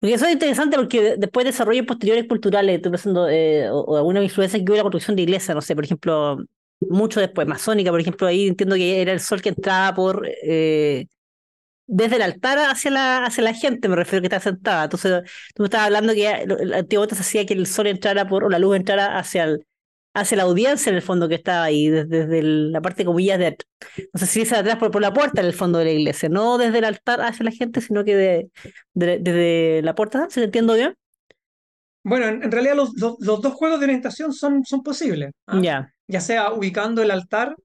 Porque 0.00 0.14
eso 0.14 0.26
es 0.26 0.32
interesante 0.32 0.76
porque 0.76 1.14
después 1.16 1.44
de 1.44 1.52
desarrollos 1.52 1.86
posteriores 1.86 2.26
culturales, 2.26 2.74
estoy 2.74 2.90
pensando, 2.90 3.28
eh, 3.28 3.70
o, 3.70 3.96
alguna 3.96 4.20
influencia 4.20 4.58
que 4.58 4.64
hubo 4.64 4.78
la 4.78 4.82
construcción 4.82 5.14
de 5.14 5.22
iglesias, 5.22 5.54
no 5.54 5.62
sé, 5.62 5.76
por 5.76 5.84
ejemplo, 5.84 6.38
mucho 6.80 7.20
después, 7.20 7.46
masónica, 7.46 7.92
por 7.92 8.00
ejemplo, 8.00 8.26
ahí 8.26 8.48
entiendo 8.48 8.74
que 8.74 9.00
era 9.00 9.12
el 9.12 9.20
sol 9.20 9.40
que 9.40 9.50
entraba 9.50 9.94
por 9.94 10.28
eh, 10.42 11.06
desde 11.86 12.16
el 12.16 12.22
altar 12.22 12.58
hacia 12.58 12.90
la, 12.90 13.24
hacia 13.24 13.44
la 13.44 13.54
gente, 13.54 13.88
me 13.88 13.96
refiero 13.96 14.22
que 14.22 14.26
está 14.26 14.40
sentada. 14.40 14.84
Entonces, 14.84 15.22
tú 15.54 15.62
me 15.62 15.66
estabas 15.66 15.86
hablando 15.86 16.14
que 16.14 16.28
antiguamente 16.28 17.14
se 17.14 17.22
hacía 17.22 17.46
que 17.46 17.54
el 17.54 17.66
sol 17.66 17.86
entrara 17.86 18.28
por, 18.28 18.44
o 18.44 18.48
la 18.48 18.58
luz 18.58 18.76
entrara 18.76 19.18
hacia 19.18 19.44
el, 19.44 19.66
hacia 20.16 20.38
la 20.38 20.44
audiencia 20.44 20.90
en 20.90 20.96
el 20.96 21.02
fondo 21.02 21.28
que 21.28 21.34
estaba 21.34 21.64
ahí, 21.64 21.90
desde, 21.90 22.42
la 22.42 22.80
parte 22.80 23.04
comillas 23.04 23.38
de 23.38 23.56
no 24.12 24.18
sé 24.18 24.26
si 24.26 24.40
es 24.40 24.52
atrás 24.52 24.76
por, 24.76 24.90
por 24.90 25.02
la 25.02 25.12
puerta 25.12 25.42
en 25.42 25.46
el 25.46 25.52
fondo 25.52 25.78
de 25.78 25.84
la 25.84 25.90
iglesia, 25.90 26.28
no 26.28 26.56
desde 26.56 26.78
el 26.78 26.84
altar 26.84 27.20
hacia 27.20 27.44
la 27.44 27.50
gente, 27.50 27.80
sino 27.82 28.02
que 28.02 28.16
de, 28.16 28.50
desde 28.94 29.82
la 29.82 29.94
puerta, 29.94 30.26
¿se 30.30 30.42
entiendo 30.42 30.74
bien? 30.74 30.94
Bueno, 32.02 32.26
en, 32.26 32.50
realidad 32.50 32.76
los, 32.76 32.92
los, 32.96 33.18
dos 33.18 33.52
juegos 33.52 33.80
de 33.80 33.86
orientación 33.86 34.32
son, 34.32 34.64
son 34.64 34.82
posibles. 34.82 35.32
¿ah? 35.46 35.60
Ya. 35.60 35.92
Ya 36.06 36.20
sea 36.20 36.52
ubicando 36.52 37.02
el 37.02 37.10
altar 37.10 37.56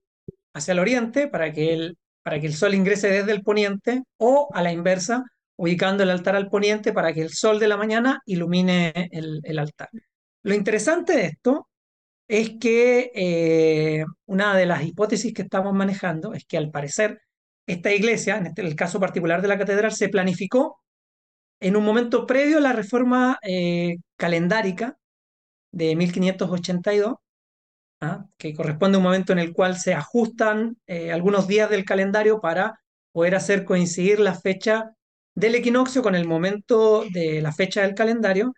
hacia 0.53 0.71
el 0.73 0.79
oriente 0.79 1.27
para 1.27 1.53
que, 1.53 1.73
el, 1.73 1.97
para 2.23 2.39
que 2.39 2.47
el 2.47 2.53
sol 2.53 2.73
ingrese 2.73 3.09
desde 3.09 3.31
el 3.31 3.41
poniente 3.41 4.03
o 4.17 4.49
a 4.53 4.61
la 4.61 4.71
inversa, 4.71 5.23
ubicando 5.57 6.03
el 6.03 6.09
altar 6.09 6.35
al 6.35 6.49
poniente 6.49 6.93
para 6.93 7.13
que 7.13 7.21
el 7.21 7.29
sol 7.29 7.59
de 7.59 7.67
la 7.67 7.77
mañana 7.77 8.21
ilumine 8.25 9.09
el, 9.11 9.59
altar. 9.59 9.89
Lo 10.43 10.53
interesante 10.53 11.13
de 11.13 11.25
esto 11.27 11.67
es 12.27 12.53
que 12.59 13.11
eh, 13.13 14.05
una 14.25 14.55
de 14.55 14.65
las 14.65 14.83
hipótesis 14.83 15.33
que 15.33 15.43
estamos 15.43 15.73
manejando 15.73 16.33
es 16.33 16.45
que 16.45 16.57
al 16.57 16.71
parecer 16.71 17.19
esta 17.67 17.91
iglesia, 17.93 18.37
en 18.37 18.47
este, 18.47 18.61
el 18.61 18.75
caso 18.75 18.99
particular 18.99 19.41
de 19.41 19.47
la 19.47 19.57
catedral, 19.57 19.91
se 19.91 20.09
planificó 20.09 20.79
en 21.59 21.75
un 21.75 21.83
momento 21.83 22.25
previo 22.25 22.57
a 22.57 22.61
la 22.61 22.73
reforma 22.73 23.37
eh, 23.43 23.97
calendárica 24.17 24.97
de 25.71 25.95
1582, 25.95 27.15
¿ah? 28.01 28.25
que 28.37 28.53
corresponde 28.53 28.97
a 28.97 28.99
un 28.99 29.03
momento 29.03 29.31
en 29.33 29.39
el 29.39 29.53
cual 29.53 29.77
se 29.77 29.93
ajustan 29.93 30.77
eh, 30.87 31.11
algunos 31.11 31.47
días 31.47 31.69
del 31.69 31.85
calendario 31.85 32.41
para 32.41 32.79
poder 33.11 33.35
hacer 33.35 33.65
coincidir 33.65 34.19
la 34.19 34.33
fecha 34.33 34.95
del 35.35 35.55
equinoccio 35.55 36.01
con 36.01 36.15
el 36.15 36.27
momento 36.27 37.05
de 37.11 37.41
la 37.41 37.53
fecha 37.53 37.81
del 37.81 37.95
calendario, 37.95 38.53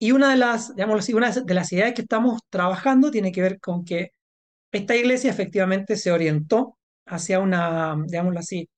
y 0.00 0.12
una 0.12 0.30
de 0.30 0.36
las, 0.36 0.74
digamos 0.74 1.08
una 1.08 1.30
de 1.30 1.54
las 1.54 1.72
ideas 1.72 1.92
que 1.92 2.02
estamos 2.02 2.40
trabajando 2.50 3.10
tiene 3.10 3.32
que 3.32 3.42
ver 3.42 3.60
con 3.60 3.84
que 3.84 4.12
esta 4.72 4.96
iglesia 4.96 5.30
efectivamente 5.30 5.96
se 5.96 6.12
orientó 6.12 6.78
hacia 7.06 7.40
una, 7.40 7.96
digámoslo 8.06 8.38
así, 8.38 8.68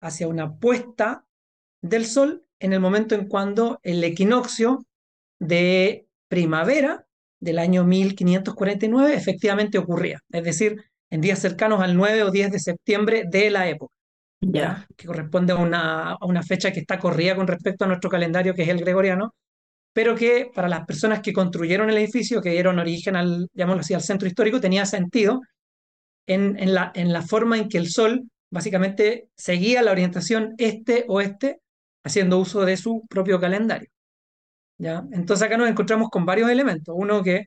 hacia 0.00 0.26
una 0.26 0.54
puesta 0.56 1.24
del 1.80 2.06
sol 2.06 2.44
en 2.58 2.72
el 2.72 2.80
momento 2.80 3.14
en 3.14 3.28
cuando 3.28 3.78
el 3.82 4.02
equinoccio 4.02 4.84
de 5.38 6.08
primavera 6.28 7.06
del 7.44 7.58
año 7.58 7.84
1549 7.84 9.14
efectivamente 9.14 9.78
ocurría, 9.78 10.20
es 10.30 10.44
decir, 10.44 10.76
en 11.10 11.20
días 11.20 11.38
cercanos 11.38 11.80
al 11.80 11.96
9 11.96 12.24
o 12.24 12.30
10 12.30 12.52
de 12.52 12.58
septiembre 12.58 13.24
de 13.30 13.50
la 13.50 13.68
época, 13.68 13.94
ya. 14.40 14.86
que 14.96 15.06
corresponde 15.06 15.52
a 15.52 15.56
una, 15.56 16.12
a 16.12 16.26
una 16.26 16.42
fecha 16.42 16.72
que 16.72 16.80
está 16.80 16.98
corrida 16.98 17.36
con 17.36 17.46
respecto 17.46 17.84
a 17.84 17.88
nuestro 17.88 18.10
calendario, 18.10 18.54
que 18.54 18.62
es 18.62 18.68
el 18.68 18.80
gregoriano, 18.80 19.34
pero 19.92 20.16
que 20.16 20.50
para 20.52 20.68
las 20.68 20.84
personas 20.86 21.20
que 21.20 21.32
construyeron 21.32 21.88
el 21.88 21.98
edificio, 21.98 22.42
que 22.42 22.50
dieron 22.50 22.78
origen 22.78 23.14
al, 23.14 23.48
así, 23.78 23.94
al 23.94 24.02
centro 24.02 24.26
histórico, 24.26 24.60
tenía 24.60 24.86
sentido 24.86 25.40
en, 26.26 26.58
en, 26.58 26.74
la, 26.74 26.90
en 26.94 27.12
la 27.12 27.22
forma 27.22 27.58
en 27.58 27.68
que 27.68 27.78
el 27.78 27.88
sol 27.88 28.24
básicamente 28.50 29.28
seguía 29.36 29.82
la 29.82 29.92
orientación 29.92 30.54
este-oeste, 30.58 31.60
haciendo 32.04 32.38
uso 32.38 32.64
de 32.64 32.76
su 32.76 33.06
propio 33.08 33.40
calendario. 33.40 33.88
Entonces 34.78 35.46
acá 35.46 35.56
nos 35.56 35.68
encontramos 35.68 36.10
con 36.10 36.26
varios 36.26 36.50
elementos. 36.50 36.94
Uno 36.98 37.22
que 37.22 37.46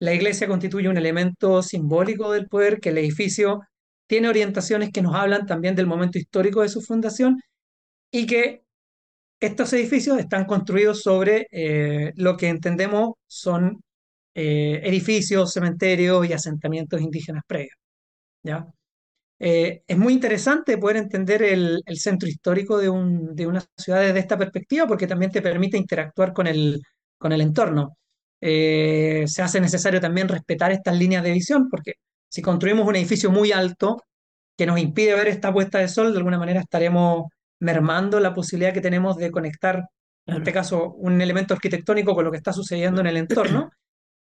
la 0.00 0.14
iglesia 0.14 0.48
constituye 0.48 0.88
un 0.88 0.96
elemento 0.96 1.62
simbólico 1.62 2.32
del 2.32 2.48
poder, 2.48 2.80
que 2.80 2.90
el 2.90 2.98
edificio 2.98 3.60
tiene 4.06 4.28
orientaciones 4.28 4.90
que 4.92 5.02
nos 5.02 5.14
hablan 5.14 5.46
también 5.46 5.76
del 5.76 5.86
momento 5.86 6.18
histórico 6.18 6.62
de 6.62 6.68
su 6.68 6.80
fundación 6.82 7.40
y 8.10 8.26
que 8.26 8.64
estos 9.40 9.72
edificios 9.72 10.18
están 10.18 10.46
construidos 10.46 11.02
sobre 11.02 11.46
eh, 11.52 12.12
lo 12.16 12.36
que 12.36 12.48
entendemos 12.48 13.14
son 13.26 13.82
eh, 14.34 14.80
edificios, 14.84 15.52
cementerios 15.52 16.28
y 16.28 16.32
asentamientos 16.32 17.00
indígenas 17.00 17.42
previos. 17.46 17.76
¿ya? 18.42 18.66
Eh, 19.40 19.82
es 19.86 19.98
muy 19.98 20.12
interesante 20.12 20.78
poder 20.78 20.98
entender 20.98 21.42
el, 21.42 21.82
centro 21.94 22.28
histórico 22.28 22.78
de, 22.78 22.90
un, 22.90 23.34
de, 23.34 23.46
una 23.46 23.64
ciudad 23.76 24.00
desde 24.02 24.18
esta 24.20 24.38
perspectiva 24.38 24.86
porque 24.86 25.06
también 25.06 25.32
te 25.32 25.42
permite 25.42 25.78
interactuar 25.78 26.32
con 26.32 26.46
el, 26.46 26.82
con 27.18 27.32
el 27.32 27.40
entorno. 27.40 27.96
se 28.40 29.42
hace 29.42 29.60
necesario 29.60 30.00
también 30.00 30.28
respetar 30.28 30.72
estas 30.72 30.96
líneas 30.98 31.24
de 31.24 31.32
visión 31.32 31.68
porque 31.70 31.94
si 32.28 32.42
construimos 32.42 32.86
un 32.86 32.96
edificio 32.96 33.30
muy 33.30 33.52
alto 33.52 34.02
que 34.56 34.66
nos 34.66 34.78
impide 34.78 35.14
ver 35.14 35.28
esta 35.28 35.52
puesta 35.52 35.78
de 35.78 35.88
sol, 35.88 36.12
de 36.12 36.18
alguna 36.18 36.38
manera 36.38 36.60
estaremos 36.60 37.24
mermando 37.60 38.20
la 38.20 38.34
posibilidad 38.34 38.74
que 38.74 38.80
tenemos 38.80 39.16
de 39.16 39.30
conectar, 39.30 39.84
en 40.26 40.36
este 40.36 40.52
caso, 40.52 40.92
un 40.94 41.20
elemento 41.20 41.54
arquitectónico 41.54 42.14
con 42.14 42.24
lo 42.24 42.30
que 42.30 42.36
está 42.36 42.52
sucediendo 42.52 43.00
en 43.00 43.06
el 43.06 43.16
entorno 43.16 43.70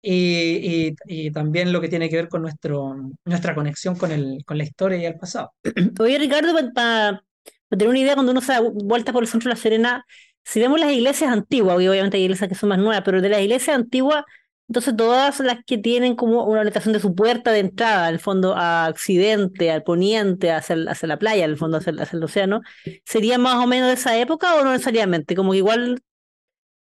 y, 0.05 0.95
y, 1.07 1.31
también 1.31 1.73
lo 1.73 1.81
que 1.81 1.89
tiene 1.89 2.09
que 2.11 2.17
ver 2.17 2.29
con 2.29 2.43
nuestro, 2.43 2.95
nuestra 3.25 3.55
conexión 3.55 3.97
con, 3.97 4.13
el, 4.13 4.45
con 4.45 4.59
la 4.59 4.65
historia 4.65 4.99
y 4.99 5.07
el 5.07 5.17
pasado. 5.17 5.53
Oye, 6.01 6.19
Ricardo, 6.19 6.53
para 6.75 7.23
tener 7.71 7.89
una 7.89 7.99
idea, 7.99 8.15
cuando 8.15 8.33
uno 8.33 8.41
se 8.41 8.53
da 8.53 8.61
vuelta 8.61 9.13
por 9.13 9.23
el 9.23 9.29
centro 9.29 9.49
de 9.49 9.55
La 9.55 9.61
Serena, 9.61 10.05
si 10.45 10.61
vemos 10.61 10.79
las 10.79 10.93
iglesias 10.93 11.33
antiguas, 11.33 11.77
obviamente 11.77 12.19
hay 12.19 12.25
iglesias 12.25 12.49
que 12.49 12.55
son 12.55 12.69
más 12.69 12.79
nuevas, 12.79 13.03
pero 13.05 13.23
de 13.23 13.29
las 13.31 13.41
iglesias 13.41 13.77
antiguas 13.77 14.25
entonces 14.69 14.97
todas 14.97 15.41
las 15.41 15.59
que 15.65 15.77
tienen 15.79 16.17
como 16.17 16.45
una 16.45 16.61
orientación 16.61 16.95
de 16.95 17.01
su 17.01 17.15
puerta 17.15 17.53
de 17.53 17.59
entrada, 17.61 18.07
al 18.07 18.19
fondo 18.19 18.55
a 18.57 18.89
occidente, 18.89 19.71
al 19.71 19.83
poniente, 19.83 20.53
hacia, 20.53 20.77
hacia 20.89 21.09
la 21.09 21.19
playa, 21.19 21.45
al 21.45 21.59
fondo 21.59 21.79
hacia, 21.79 21.93
hacia, 21.93 22.17
el 22.17 22.25
océano, 22.25 22.63
¿sería 23.05 23.37
más 23.39 23.63
o 23.63 23.67
menos 23.67 23.89
de 23.89 23.95
esa 23.95 24.17
época 24.19 24.55
o 24.55 24.65
no 24.65 24.73
necesariamente? 24.73 25.37
Como 25.37 25.53
que 25.53 25.59
igual 25.59 26.01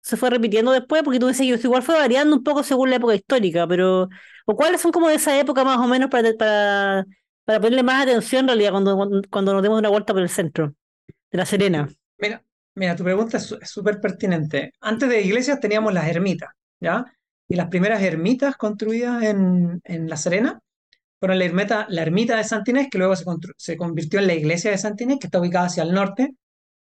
se 0.02 0.18
fue 0.18 0.30
repitiendo 0.30 0.72
después, 0.72 1.04
porque 1.04 1.20
tú 1.20 1.28
que 1.28 1.44
igual 1.44 1.84
fue 1.84 1.96
variando 1.96 2.36
un 2.36 2.44
poco 2.44 2.64
según 2.64 2.90
la 2.90 2.98
época 2.98 3.16
histórica, 3.16 3.68
pero 3.68 4.10
¿o 4.46 4.56
cuáles 4.56 4.82
son 4.82 4.92
como 4.92 5.10
de 5.10 5.16
esa 5.16 5.38
época 5.40 5.64
más 5.64 5.78
o 5.78 5.88
menos 5.88 6.10
para, 6.10 6.34
para, 6.34 7.06
para 7.44 7.60
ponerle 7.60 7.84
más 7.84 8.04
atención 8.04 8.42
en 8.42 8.48
realidad 8.48 8.72
cuando, 8.72 9.22
cuando 9.30 9.54
nos 9.54 9.64
demos 9.64 9.80
una 9.80 9.90
vuelta 9.90 10.14
por 10.14 10.22
el 10.22 10.30
centro 10.30 10.74
de 11.32 11.38
La 11.38 11.46
Serena? 11.46 11.90
Mira, 12.18 12.44
mira, 12.76 12.96
tu 12.96 13.04
pregunta 13.04 13.38
es 13.38 13.56
súper 13.64 14.00
pertinente. 14.00 14.74
Antes 14.82 15.10
de 15.10 15.22
iglesias 15.22 15.60
teníamos 15.60 15.94
las 15.94 16.08
ermitas, 16.08 16.50
¿ya? 16.80 17.06
y 17.48 17.56
las 17.56 17.68
primeras 17.68 18.02
ermitas 18.02 18.58
construidas 18.58 19.24
en, 19.24 19.82
en 19.84 20.10
La 20.10 20.18
Serena 20.18 20.60
fueron 21.20 21.40
la 21.40 21.46
ermita, 21.46 21.88
la 21.90 22.02
ermita 22.02 22.38
de 22.38 22.44
Santinés, 22.44 22.90
que 22.92 22.98
luego 22.98 23.16
se, 23.16 23.26
se 23.58 23.78
convirtió 23.78 24.20
en 24.20 24.28
la 24.28 24.36
iglesia 24.36 24.72
de 24.72 24.78
Santinés, 24.78 25.18
que 25.20 25.28
está 25.28 25.40
ubicada 25.40 25.66
hacia 25.66 25.84
el 25.84 25.94
norte, 25.94 26.36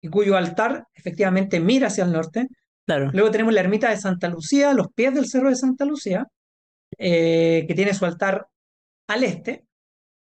y 0.01 0.09
cuyo 0.09 0.37
altar 0.37 0.87
efectivamente 0.95 1.61
mira 1.61 1.89
hacia 1.89 2.05
el 2.05 2.13
norte. 2.13 2.49
Claro. 2.87 3.11
Luego 3.13 3.31
tenemos 3.31 3.55
la 3.55 3.61
ermita 3.61 3.91
de 3.91 3.97
Santa 3.97 4.29
Lucía, 4.29 4.73
los 4.73 4.89
pies 4.93 5.15
del 5.15 5.27
cerro 5.27 5.49
de 5.49 5.57
Santa 5.57 5.85
Lucía, 5.85 6.27
eh, 6.99 7.65
que 7.69 7.75
tiene 7.75 7.95
su 7.95 8.05
altar 8.05 8.47
al 9.09 9.25
este. 9.25 9.65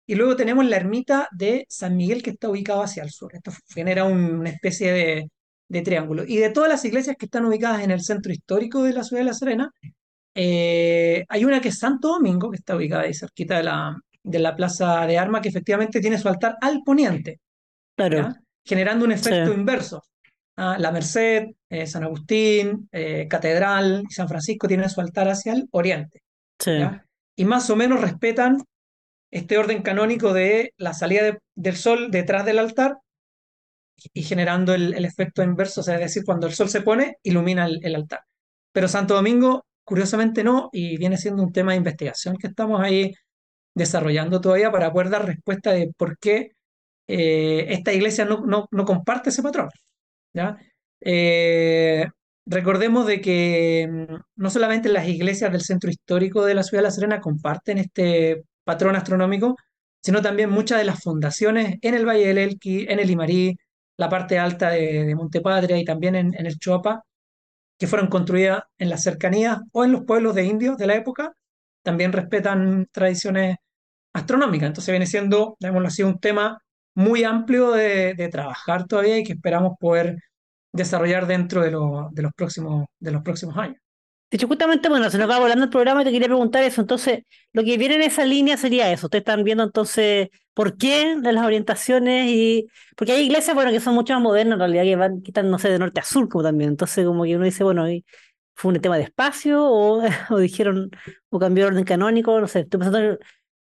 Y 0.08 0.14
luego 0.14 0.36
tenemos 0.36 0.64
la 0.64 0.76
ermita 0.76 1.28
de 1.32 1.66
San 1.68 1.96
Miguel, 1.96 2.22
que 2.22 2.30
está 2.30 2.48
ubicado 2.48 2.82
hacia 2.82 3.02
el 3.02 3.10
sur. 3.10 3.34
Esto 3.34 3.52
genera 3.68 4.04
una 4.04 4.50
especie 4.50 4.92
de, 4.92 5.30
de 5.68 5.82
triángulo. 5.82 6.24
Y 6.26 6.36
de 6.36 6.50
todas 6.50 6.70
las 6.70 6.84
iglesias 6.84 7.16
que 7.18 7.26
están 7.26 7.44
ubicadas 7.44 7.82
en 7.82 7.90
el 7.90 8.00
centro 8.00 8.32
histórico 8.32 8.82
de 8.82 8.92
la 8.92 9.02
ciudad 9.02 9.22
de 9.22 9.26
La 9.26 9.34
Serena, 9.34 9.70
eh, 10.34 11.24
hay 11.28 11.44
una 11.44 11.60
que 11.60 11.68
es 11.68 11.78
Santo 11.78 12.08
Domingo, 12.08 12.50
que 12.50 12.56
está 12.56 12.76
ubicada 12.76 13.02
ahí 13.02 13.14
cerquita 13.14 13.56
de 13.56 13.64
la, 13.64 13.96
de 14.22 14.38
la 14.38 14.54
Plaza 14.54 15.06
de 15.06 15.18
Armas, 15.18 15.40
que 15.40 15.48
efectivamente 15.48 16.00
tiene 16.00 16.18
su 16.18 16.28
altar 16.28 16.56
al 16.60 16.82
poniente, 16.84 17.40
claro. 17.96 18.34
generando 18.64 19.06
un 19.06 19.12
efecto 19.12 19.52
inverso. 19.52 20.02
¿Ah? 20.56 20.76
La 20.78 20.90
Merced, 20.92 21.46
eh, 21.70 21.86
San 21.86 22.04
Agustín, 22.04 22.88
eh, 22.92 23.26
Catedral 23.28 24.04
y 24.08 24.12
San 24.12 24.28
Francisco 24.28 24.68
tienen 24.68 24.90
su 24.90 25.00
altar 25.00 25.28
hacia 25.28 25.52
el 25.52 25.68
oriente. 25.70 26.22
Y 27.36 27.44
más 27.44 27.68
o 27.70 27.76
menos 27.76 28.00
respetan 28.00 28.62
este 29.30 29.58
orden 29.58 29.82
canónico 29.82 30.32
de 30.32 30.72
la 30.78 30.94
salida 30.94 31.38
del 31.54 31.76
sol 31.76 32.10
detrás 32.10 32.44
del 32.46 32.58
altar 32.58 32.96
y 34.12 34.22
generando 34.22 34.74
el, 34.74 35.04
efecto 35.04 35.42
inverso, 35.42 35.80
o 35.80 35.84
sea, 35.84 35.94
es 35.94 36.00
decir, 36.00 36.24
cuando 36.24 36.46
el 36.46 36.54
sol 36.54 36.68
se 36.68 36.82
pone, 36.82 37.16
ilumina 37.22 37.66
el 37.66 37.94
altar. 37.94 38.20
Pero 38.72 38.88
Santo 38.88 39.14
Domingo 39.14 39.66
Curiosamente 39.86 40.42
no, 40.44 40.68
y 40.72 40.98
viene 40.98 41.16
siendo 41.16 41.44
un 41.44 41.52
tema 41.52 41.72
de 41.72 41.78
investigación 41.78 42.36
que 42.36 42.48
estamos 42.48 42.80
ahí 42.82 43.14
desarrollando 43.74 44.40
todavía 44.40 44.72
para 44.72 44.92
poder 44.92 45.10
dar 45.10 45.26
respuesta 45.26 45.72
de 45.72 45.92
por 45.96 46.18
qué 46.18 46.52
eh, 47.08 47.66
esta 47.70 47.92
iglesia 47.92 48.24
no, 48.24 48.44
no, 48.46 48.84
comparte 48.84 49.30
ese 49.30 49.42
patrón. 49.44 49.68
Eh, 51.00 52.06
recordemos 52.46 53.06
de 53.06 53.20
que 53.20 53.88
mm, 53.90 54.14
no 54.36 54.50
solamente 54.50 54.88
las 54.88 55.08
iglesias 55.08 55.52
del 55.52 55.62
centro 55.62 55.90
histórico 55.90 56.44
de 56.44 56.54
la 56.54 56.62
ciudad 56.62 56.82
de 56.82 56.88
La 56.88 56.90
Serena 56.90 57.20
comparten 57.20 57.78
este 57.78 58.44
patrón 58.64 58.96
astronómico, 58.96 59.56
sino 60.02 60.22
también 60.22 60.50
muchas 60.50 60.78
de 60.78 60.84
las 60.84 61.02
fundaciones 61.02 61.76
en 61.82 61.94
el 61.94 62.06
Valle 62.06 62.26
del 62.28 62.38
Elqui, 62.38 62.86
en 62.88 63.00
el 63.00 63.10
Imarí, 63.10 63.56
la 63.96 64.08
parte 64.08 64.38
alta 64.38 64.70
de, 64.70 65.04
de 65.04 65.14
Montepatria 65.14 65.78
y 65.78 65.84
también 65.84 66.14
en, 66.16 66.34
en 66.34 66.46
el 66.46 66.58
Choapa, 66.58 67.02
que 67.78 67.86
fueron 67.86 68.08
construidas 68.08 68.62
en 68.78 68.90
las 68.90 69.02
cercanías 69.02 69.58
o 69.72 69.84
en 69.84 69.92
los 69.92 70.04
pueblos 70.04 70.34
de 70.34 70.44
indios 70.44 70.76
de 70.78 70.86
la 70.86 70.96
época, 70.96 71.32
también 71.82 72.12
respetan 72.12 72.86
tradiciones 72.92 73.56
astronómicas. 74.12 74.68
Entonces 74.68 74.92
viene 74.92 75.06
siendo, 75.06 75.56
digámoslo 75.60 75.88
así, 75.88 76.02
un 76.02 76.18
tema 76.18 76.60
muy 76.96 77.24
amplio 77.24 77.72
de, 77.72 78.28
trabajar 78.32 78.86
todavía 78.86 79.18
y 79.18 79.24
que 79.24 79.34
esperamos 79.34 79.74
poder 79.78 80.16
desarrollar 80.72 81.26
dentro 81.26 81.62
de, 81.62 81.70
los, 81.70 82.32
próximos, 82.34 82.86
años. 83.56 83.76
De 84.30 84.36
hecho, 84.36 84.48
justamente, 84.48 84.88
bueno, 84.88 85.08
se 85.10 85.18
nos 85.18 85.30
va 85.30 85.38
volando 85.38 85.64
el 85.64 85.70
programa 85.70 86.02
y 86.02 86.06
te 86.06 86.10
quería 86.10 86.26
preguntar 86.26 86.64
eso. 86.64 86.80
Entonces, 86.80 87.24
lo 87.52 87.62
que 87.64 87.76
viene 87.76 87.96
en 87.96 88.02
esa 88.02 88.24
línea 88.24 88.56
sería 88.56 88.90
eso. 88.90 89.06
Ustedes 89.06 89.20
están 89.20 89.44
viendo 89.44 89.62
entonces 89.62 90.30
por 90.54 90.78
qué 90.78 91.16
de 91.20 91.32
las 91.32 91.44
orientaciones 91.44 92.28
y. 92.30 92.66
Porque 92.96 93.12
hay 93.12 93.26
iglesias, 93.26 93.54
bueno, 93.54 93.70
que 93.70 93.80
son 93.80 93.94
mucho 93.94 94.14
más 94.14 94.22
modernas 94.22 94.54
en 94.54 94.60
realidad, 94.60 94.84
que 94.84 94.96
van, 94.96 95.22
que 95.22 95.30
están, 95.30 95.50
no 95.50 95.58
sé, 95.58 95.68
de 95.68 95.78
norte 95.78 96.00
a 96.00 96.04
sur 96.04 96.28
como 96.28 96.44
también. 96.44 96.70
Entonces, 96.70 97.04
como 97.06 97.24
que 97.24 97.36
uno 97.36 97.44
dice, 97.44 97.62
bueno, 97.62 97.84
fue 98.54 98.72
un 98.72 98.80
tema 98.80 98.96
de 98.96 99.04
espacio 99.04 99.62
o, 99.64 100.02
o 100.30 100.38
dijeron, 100.38 100.90
o 101.28 101.38
cambió 101.38 101.66
el 101.66 101.74
orden 101.74 101.84
canónico, 101.84 102.40
no 102.40 102.48
sé. 102.48 102.60
Estoy 102.60 102.80
pensando 102.80 103.18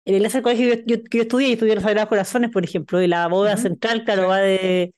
en, 0.07 0.13
la 0.13 0.17
iglesia 0.17 0.37
del 0.39 0.43
colegio 0.43 0.85
que 0.85 1.17
yo, 1.17 1.21
estudié, 1.21 1.49
y 1.49 1.53
estudié 1.53 1.75
los 1.75 1.83
Sagrados 1.83 2.09
Corazones, 2.09 2.51
por 2.51 2.63
ejemplo, 2.63 3.01
y 3.01 3.07
la 3.07 3.27
boda 3.27 3.57
central, 3.57 4.03
claro, 4.05 4.27
va 4.29 4.39
de. 4.39 4.93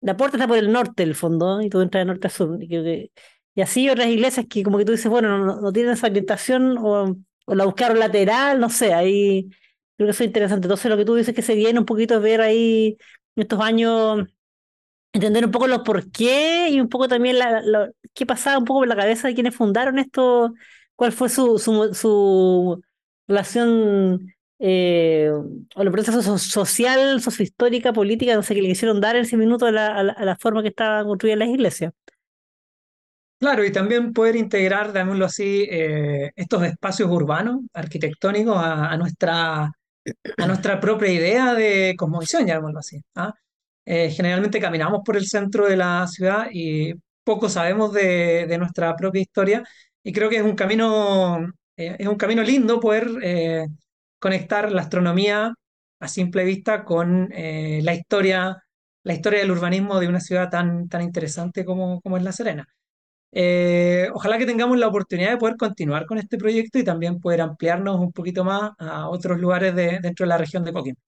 La 0.00 0.16
puerta 0.16 0.36
está 0.38 0.48
por 0.48 0.58
el 0.58 0.72
norte, 0.72 1.02
el 1.02 1.14
fondo, 1.14 1.60
y 1.62 1.70
tú 1.70 1.80
entras 1.80 2.02
de 2.02 2.06
norte 2.06 2.26
a 2.28 2.30
sur. 2.30 2.62
Y 2.62 2.68
creo 2.68 2.84
que 2.84 3.10
y 3.54 3.62
así 3.62 3.90
otras 3.90 4.08
iglesias 4.08 4.46
que 4.48 4.62
como 4.62 4.78
que 4.78 4.84
tú 4.84 4.92
dices, 4.92 5.10
bueno, 5.10 5.38
no, 5.60 5.72
tienen 5.72 5.92
esa 5.92 6.06
orientación 6.06 6.78
o, 6.78 7.16
la 7.46 7.64
buscaron 7.64 7.98
lateral, 7.98 8.60
no 8.60 8.70
sé, 8.70 8.94
ahí 8.94 9.50
creo 9.96 10.06
que 10.06 10.12
eso 10.12 10.22
es 10.24 10.28
interesante. 10.28 10.66
Entonces 10.66 10.90
lo 10.90 10.96
que 10.96 11.04
tú 11.04 11.14
dices 11.14 11.34
que 11.34 11.42
se 11.42 11.54
viene 11.54 11.78
un 11.80 11.84
poquito 11.86 12.20
ver 12.20 12.40
ahí 12.40 12.96
en 13.36 13.42
estos 13.42 13.60
años, 13.60 14.28
entender 15.12 15.44
un 15.44 15.50
poco 15.50 15.66
los 15.66 15.80
por 15.80 16.10
qué 16.12 16.68
y 16.70 16.80
un 16.80 16.88
poco 16.88 17.08
también 17.08 17.38
la, 17.38 17.90
qué 18.14 18.26
pasaba 18.26 18.58
un 18.58 18.64
poco 18.64 18.80
por 18.80 18.88
la 18.88 18.96
cabeza 18.96 19.28
de 19.28 19.34
quienes 19.34 19.54
fundaron 19.56 19.98
esto, 19.98 20.54
cuál 20.96 21.12
fue 21.12 21.28
su, 21.28 21.58
su, 21.58 21.92
su 21.94 22.82
relación 23.30 24.34
eh, 24.58 25.30
o 25.74 25.82
el 25.82 25.90
proceso 25.90 26.38
social, 26.38 27.20
sociohistórica, 27.22 27.92
política, 27.92 28.34
no 28.34 28.42
sé, 28.42 28.54
que 28.54 28.62
le 28.62 28.68
quisieron 28.68 29.00
dar 29.00 29.16
en 29.16 29.22
ese 29.22 29.36
minuto 29.36 29.66
a 29.66 29.72
la, 29.72 29.86
a 29.96 30.24
la 30.24 30.36
forma 30.36 30.62
que 30.62 30.68
estaban 30.68 31.06
construidas 31.06 31.38
las 31.38 31.48
iglesias. 31.48 31.92
Claro, 33.40 33.64
y 33.64 33.72
también 33.72 34.12
poder 34.12 34.36
integrar, 34.36 34.88
digámoslo 34.92 35.24
así, 35.24 35.66
eh, 35.70 36.30
estos 36.36 36.62
espacios 36.62 37.08
urbanos, 37.10 37.60
arquitectónicos, 37.72 38.54
a, 38.54 38.94
nuestra, 38.98 39.64
a 39.64 40.46
nuestra 40.46 40.78
propia 40.78 41.10
idea 41.10 41.54
de 41.54 41.94
cosmovisión, 41.96 42.46
llamémoslo 42.46 42.80
así. 42.80 43.00
¿ah? 43.14 43.32
Eh, 43.86 44.10
generalmente 44.10 44.60
caminamos 44.60 45.00
por 45.02 45.16
el 45.16 45.26
centro 45.26 45.66
de 45.66 45.76
la 45.78 46.06
ciudad 46.06 46.48
y 46.52 46.92
poco 47.24 47.48
sabemos 47.48 47.94
de, 47.94 48.44
de 48.46 48.58
nuestra 48.58 48.94
propia 48.94 49.22
historia, 49.22 49.62
y 50.02 50.12
creo 50.12 50.28
que 50.28 50.36
es 50.36 50.42
un 50.42 50.54
camino, 50.54 51.38
eh, 51.86 51.96
es 51.98 52.06
un 52.06 52.16
camino 52.16 52.42
lindo 52.42 52.80
poder 52.80 53.08
conectar 54.18 54.70
la 54.72 54.82
astronomía 54.82 55.54
a 56.00 56.08
simple 56.08 56.44
vista 56.44 56.84
con 56.84 57.28
la 57.30 57.94
historia, 57.94 58.62
la 59.04 59.14
historia 59.14 59.40
del 59.40 59.50
urbanismo 59.50 60.00
de 60.00 60.08
una 60.08 60.20
ciudad 60.20 60.50
tan, 60.50 60.88
tan 60.88 61.02
interesante 61.02 61.64
como, 61.64 62.00
como 62.00 62.16
es 62.16 62.22
La 62.22 62.32
Serena. 62.32 62.66
Eh, 63.32 64.08
ojalá 64.12 64.38
que 64.38 64.46
tengamos 64.46 64.76
la 64.78 64.88
oportunidad 64.88 65.30
de 65.30 65.36
poder 65.36 65.56
continuar 65.56 66.04
con 66.06 66.18
este 66.18 66.36
proyecto 66.36 66.78
y 66.78 66.84
también 66.84 67.20
poder 67.20 67.40
ampliarnos 67.40 68.00
un 68.00 68.12
poquito 68.12 68.44
más 68.44 68.72
a 68.78 69.08
otros 69.08 69.38
lugares 69.38 69.74
de, 69.74 70.00
dentro 70.00 70.24
de 70.24 70.28
la 70.28 70.38
región 70.38 70.64
de 70.64 70.72
Coquimbo. 70.72 71.00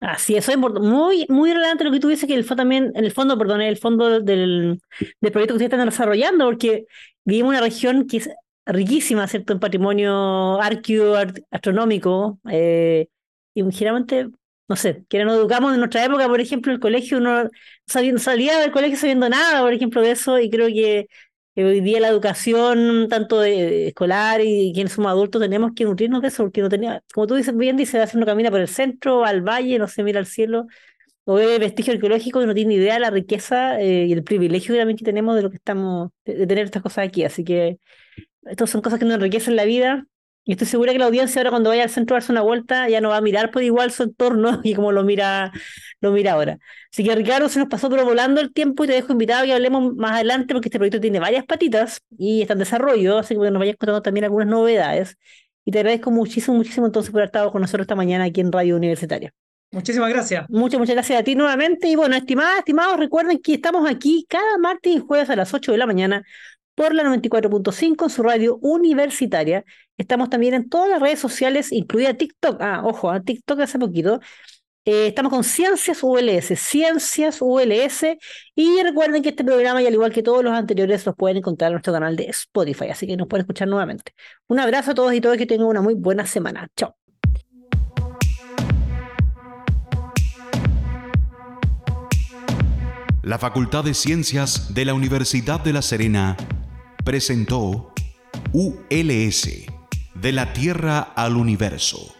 Así 0.00 0.36
es, 0.36 0.56
muy, 0.56 1.26
muy 1.28 1.52
relevante 1.52 1.84
lo 1.84 1.90
que 1.90 2.00
tú 2.00 2.08
dices 2.08 2.28
que 2.28 2.34
el 2.34 2.46
también, 2.46 2.92
en 2.94 3.04
el 3.04 3.12
fondo, 3.12 3.36
perdón, 3.38 3.62
el 3.62 3.78
fondo 3.78 4.20
del, 4.20 4.78
del 5.20 5.32
proyecto 5.32 5.54
que 5.54 5.64
ustedes 5.64 5.72
están 5.72 5.86
desarrollando, 5.86 6.44
porque 6.46 6.84
vivimos 7.24 7.50
una 7.50 7.60
región 7.60 8.06
que 8.06 8.18
es 8.18 8.30
riquísima, 8.66 9.26
¿cierto?, 9.28 9.52
en 9.52 9.60
patrimonio 9.60 10.60
arqueoastronómico, 10.60 12.38
eh, 12.50 13.08
y 13.54 13.62
generalmente, 13.72 14.28
no 14.68 14.76
sé, 14.76 15.04
que 15.08 15.24
nos 15.24 15.36
educamos 15.36 15.72
en 15.72 15.78
nuestra 15.80 16.04
época, 16.04 16.28
por 16.28 16.40
ejemplo, 16.40 16.72
el 16.72 16.80
colegio, 16.80 17.18
uno 17.18 17.48
salía 17.86 18.58
del 18.58 18.72
colegio 18.72 18.98
sabiendo 18.98 19.28
nada, 19.28 19.62
por 19.62 19.72
ejemplo, 19.72 20.02
de 20.02 20.10
eso, 20.12 20.38
y 20.38 20.50
creo 20.50 20.68
que 20.68 21.08
hoy 21.56 21.80
día 21.80 22.00
la 22.00 22.08
educación, 22.08 23.08
tanto 23.08 23.42
escolar 23.42 24.40
y 24.42 24.72
quienes 24.74 24.92
somos 24.92 25.10
adultos, 25.10 25.40
tenemos 25.40 25.72
que 25.74 25.84
nutrirnos 25.84 26.20
de 26.22 26.28
eso, 26.28 26.44
porque 26.44 26.60
no 26.60 26.68
tenía, 26.68 27.02
como 27.14 27.26
tú 27.26 27.34
dices 27.36 27.56
bien, 27.56 27.76
dice, 27.76 28.00
hace 28.00 28.16
uno 28.16 28.26
camina 28.26 28.50
por 28.50 28.60
el 28.60 28.68
centro, 28.68 29.24
al 29.24 29.42
valle, 29.42 29.78
no 29.78 29.88
se 29.88 30.02
mira 30.02 30.18
al 30.20 30.26
cielo, 30.26 30.66
o 31.26 31.34
ve 31.34 31.58
vestigio 31.58 31.92
arqueológico 31.94 32.42
y 32.42 32.46
no 32.46 32.54
tiene 32.54 32.74
idea 32.74 32.94
de 32.94 33.00
la 33.00 33.10
riqueza 33.10 33.80
eh, 33.80 34.06
y 34.06 34.12
el 34.12 34.22
privilegio 34.24 34.74
que 34.74 35.04
tenemos 35.04 35.34
de 35.36 35.42
lo 35.42 35.50
que 35.50 35.56
estamos, 35.56 36.10
de, 36.24 36.46
tener 36.46 36.66
estas 36.66 36.82
cosas 36.82 37.06
aquí. 37.08 37.24
Así 37.24 37.44
que 37.44 37.78
estas 38.48 38.70
son 38.70 38.80
cosas 38.80 38.98
que 38.98 39.04
nos 39.04 39.14
enriquecen 39.14 39.56
la 39.56 39.64
vida 39.64 40.06
y 40.48 40.52
estoy 40.52 40.68
segura 40.68 40.92
que 40.92 40.98
la 41.00 41.06
audiencia 41.06 41.40
ahora 41.40 41.50
cuando 41.50 41.70
vaya 41.70 41.82
al 41.82 41.90
centro 41.90 42.14
a 42.14 42.20
darse 42.20 42.30
una 42.30 42.42
vuelta 42.42 42.88
ya 42.88 43.00
no 43.00 43.08
va 43.08 43.16
a 43.16 43.20
mirar 43.20 43.50
por 43.50 43.64
igual 43.64 43.90
su 43.90 44.04
entorno 44.04 44.60
y 44.64 44.74
como 44.74 44.92
lo 44.92 45.02
mira, 45.02 45.52
lo 46.00 46.12
mira 46.12 46.32
ahora. 46.32 46.58
Así 46.92 47.02
que 47.02 47.14
Ricardo, 47.16 47.48
se 47.48 47.58
nos 47.58 47.68
pasó 47.68 47.90
pero 47.90 48.04
volando 48.04 48.40
el 48.40 48.52
tiempo 48.52 48.84
y 48.84 48.86
te 48.86 48.92
dejo 48.92 49.12
invitado 49.12 49.44
que 49.44 49.52
hablemos 49.52 49.94
más 49.96 50.12
adelante 50.12 50.54
porque 50.54 50.68
este 50.68 50.78
proyecto 50.78 51.00
tiene 51.00 51.18
varias 51.18 51.44
patitas 51.44 52.00
y 52.16 52.42
está 52.42 52.52
en 52.52 52.60
desarrollo, 52.60 53.18
así 53.18 53.34
que 53.34 53.50
nos 53.50 53.58
vayas 53.58 53.76
contando 53.76 54.02
también 54.02 54.24
algunas 54.24 54.46
novedades. 54.46 55.16
Y 55.64 55.72
te 55.72 55.80
agradezco 55.80 56.12
muchísimo, 56.12 56.56
muchísimo 56.56 56.86
entonces 56.86 57.10
por 57.10 57.22
haber 57.22 57.26
estado 57.26 57.50
con 57.50 57.60
nosotros 57.60 57.84
esta 57.84 57.96
mañana 57.96 58.24
aquí 58.24 58.40
en 58.40 58.52
Radio 58.52 58.76
Universitaria. 58.76 59.34
Muchísimas 59.72 60.10
gracias. 60.10 60.48
Muchas, 60.48 60.78
muchas 60.78 60.94
gracias 60.94 61.20
a 61.20 61.24
ti 61.24 61.34
nuevamente. 61.34 61.88
Y 61.88 61.96
bueno, 61.96 62.14
estimadas, 62.14 62.58
estimados, 62.58 62.98
recuerden 62.98 63.40
que 63.40 63.54
estamos 63.54 63.90
aquí 63.90 64.24
cada 64.28 64.58
martes 64.58 64.94
y 64.94 65.00
jueves 65.00 65.28
a 65.28 65.34
las 65.34 65.52
8 65.52 65.72
de 65.72 65.78
la 65.78 65.86
mañana 65.86 66.22
por 66.76 66.94
la 66.94 67.02
94.5 67.02 68.04
en 68.04 68.10
su 68.10 68.22
radio 68.22 68.58
universitaria. 68.60 69.64
Estamos 69.96 70.30
también 70.30 70.54
en 70.54 70.68
todas 70.68 70.88
las 70.88 71.00
redes 71.00 71.18
sociales, 71.18 71.72
incluida 71.72 72.14
TikTok. 72.14 72.58
Ah, 72.60 72.82
ojo, 72.84 73.10
a 73.10 73.20
TikTok 73.20 73.60
hace 73.60 73.78
poquito. 73.78 74.20
Eh, 74.84 75.08
estamos 75.08 75.32
con 75.32 75.42
Ciencias 75.42 76.02
ULS, 76.02 76.54
Ciencias 76.58 77.38
ULS. 77.40 78.18
Y 78.54 78.82
recuerden 78.82 79.22
que 79.22 79.30
este 79.30 79.42
programa, 79.42 79.82
y 79.82 79.86
al 79.86 79.94
igual 79.94 80.12
que 80.12 80.22
todos 80.22 80.44
los 80.44 80.52
anteriores, 80.52 81.04
los 81.06 81.16
pueden 81.16 81.38
encontrar 81.38 81.70
en 81.70 81.72
nuestro 81.72 81.94
canal 81.94 82.14
de 82.14 82.26
Spotify, 82.26 82.90
así 82.90 83.06
que 83.06 83.16
nos 83.16 83.26
pueden 83.26 83.44
escuchar 83.44 83.66
nuevamente. 83.68 84.12
Un 84.46 84.60
abrazo 84.60 84.90
a 84.92 84.94
todos 84.94 85.14
y 85.14 85.20
todas, 85.20 85.38
que 85.38 85.46
tengan 85.46 85.66
una 85.66 85.80
muy 85.80 85.94
buena 85.94 86.26
semana. 86.26 86.68
Chao. 86.76 86.94
La 93.22 93.38
Facultad 93.38 93.82
de 93.82 93.94
Ciencias 93.94 94.72
de 94.72 94.84
la 94.84 94.94
Universidad 94.94 95.58
de 95.58 95.72
La 95.72 95.82
Serena 95.82 96.36
presentó 97.06 97.92
ULS, 98.52 99.48
de 100.16 100.32
la 100.32 100.52
Tierra 100.52 100.98
al 100.98 101.36
Universo. 101.36 102.12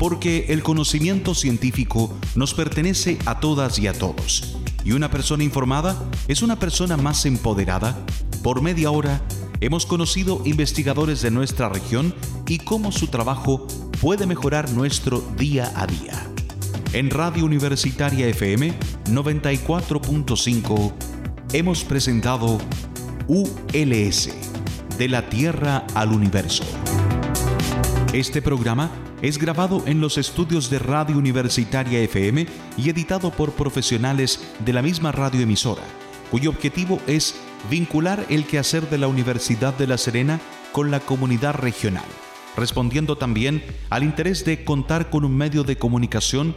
Porque 0.00 0.46
el 0.48 0.64
conocimiento 0.64 1.36
científico 1.36 2.12
nos 2.34 2.54
pertenece 2.54 3.18
a 3.24 3.38
todas 3.38 3.78
y 3.78 3.86
a 3.86 3.92
todos, 3.92 4.58
y 4.84 4.90
una 4.92 5.12
persona 5.12 5.44
informada 5.44 5.96
es 6.26 6.42
una 6.42 6.58
persona 6.58 6.96
más 6.96 7.24
empoderada. 7.24 7.96
Por 8.42 8.62
media 8.62 8.90
hora 8.90 9.22
hemos 9.60 9.86
conocido 9.86 10.42
investigadores 10.44 11.22
de 11.22 11.30
nuestra 11.30 11.68
región 11.68 12.16
y 12.48 12.58
cómo 12.58 12.90
su 12.90 13.06
trabajo 13.06 13.68
puede 14.00 14.26
mejorar 14.26 14.72
nuestro 14.72 15.20
día 15.36 15.72
a 15.76 15.86
día 15.86 16.30
en 16.92 17.08
Radio 17.08 17.44
Universitaria 17.44 18.26
FM 18.26 18.74
94.5 19.06 20.92
hemos 21.52 21.84
presentado 21.84 22.58
ULS, 23.28 24.30
de 24.98 25.08
la 25.08 25.28
Tierra 25.28 25.86
al 25.94 26.12
Universo. 26.12 26.64
Este 28.12 28.42
programa 28.42 28.90
es 29.22 29.38
grabado 29.38 29.84
en 29.86 30.00
los 30.00 30.18
estudios 30.18 30.68
de 30.68 30.80
Radio 30.80 31.16
Universitaria 31.16 32.00
FM 32.00 32.46
y 32.76 32.90
editado 32.90 33.30
por 33.30 33.52
profesionales 33.52 34.40
de 34.64 34.72
la 34.72 34.82
misma 34.82 35.12
radioemisora, 35.12 35.84
cuyo 36.32 36.50
objetivo 36.50 36.98
es 37.06 37.36
vincular 37.70 38.26
el 38.30 38.46
quehacer 38.46 38.90
de 38.90 38.98
la 38.98 39.06
Universidad 39.06 39.74
de 39.78 39.86
La 39.86 39.96
Serena 39.96 40.40
con 40.72 40.90
la 40.90 40.98
comunidad 40.98 41.54
regional, 41.54 42.04
respondiendo 42.56 43.16
también 43.16 43.62
al 43.90 44.02
interés 44.02 44.44
de 44.44 44.64
contar 44.64 45.08
con 45.08 45.24
un 45.24 45.36
medio 45.36 45.62
de 45.62 45.76
comunicación 45.76 46.56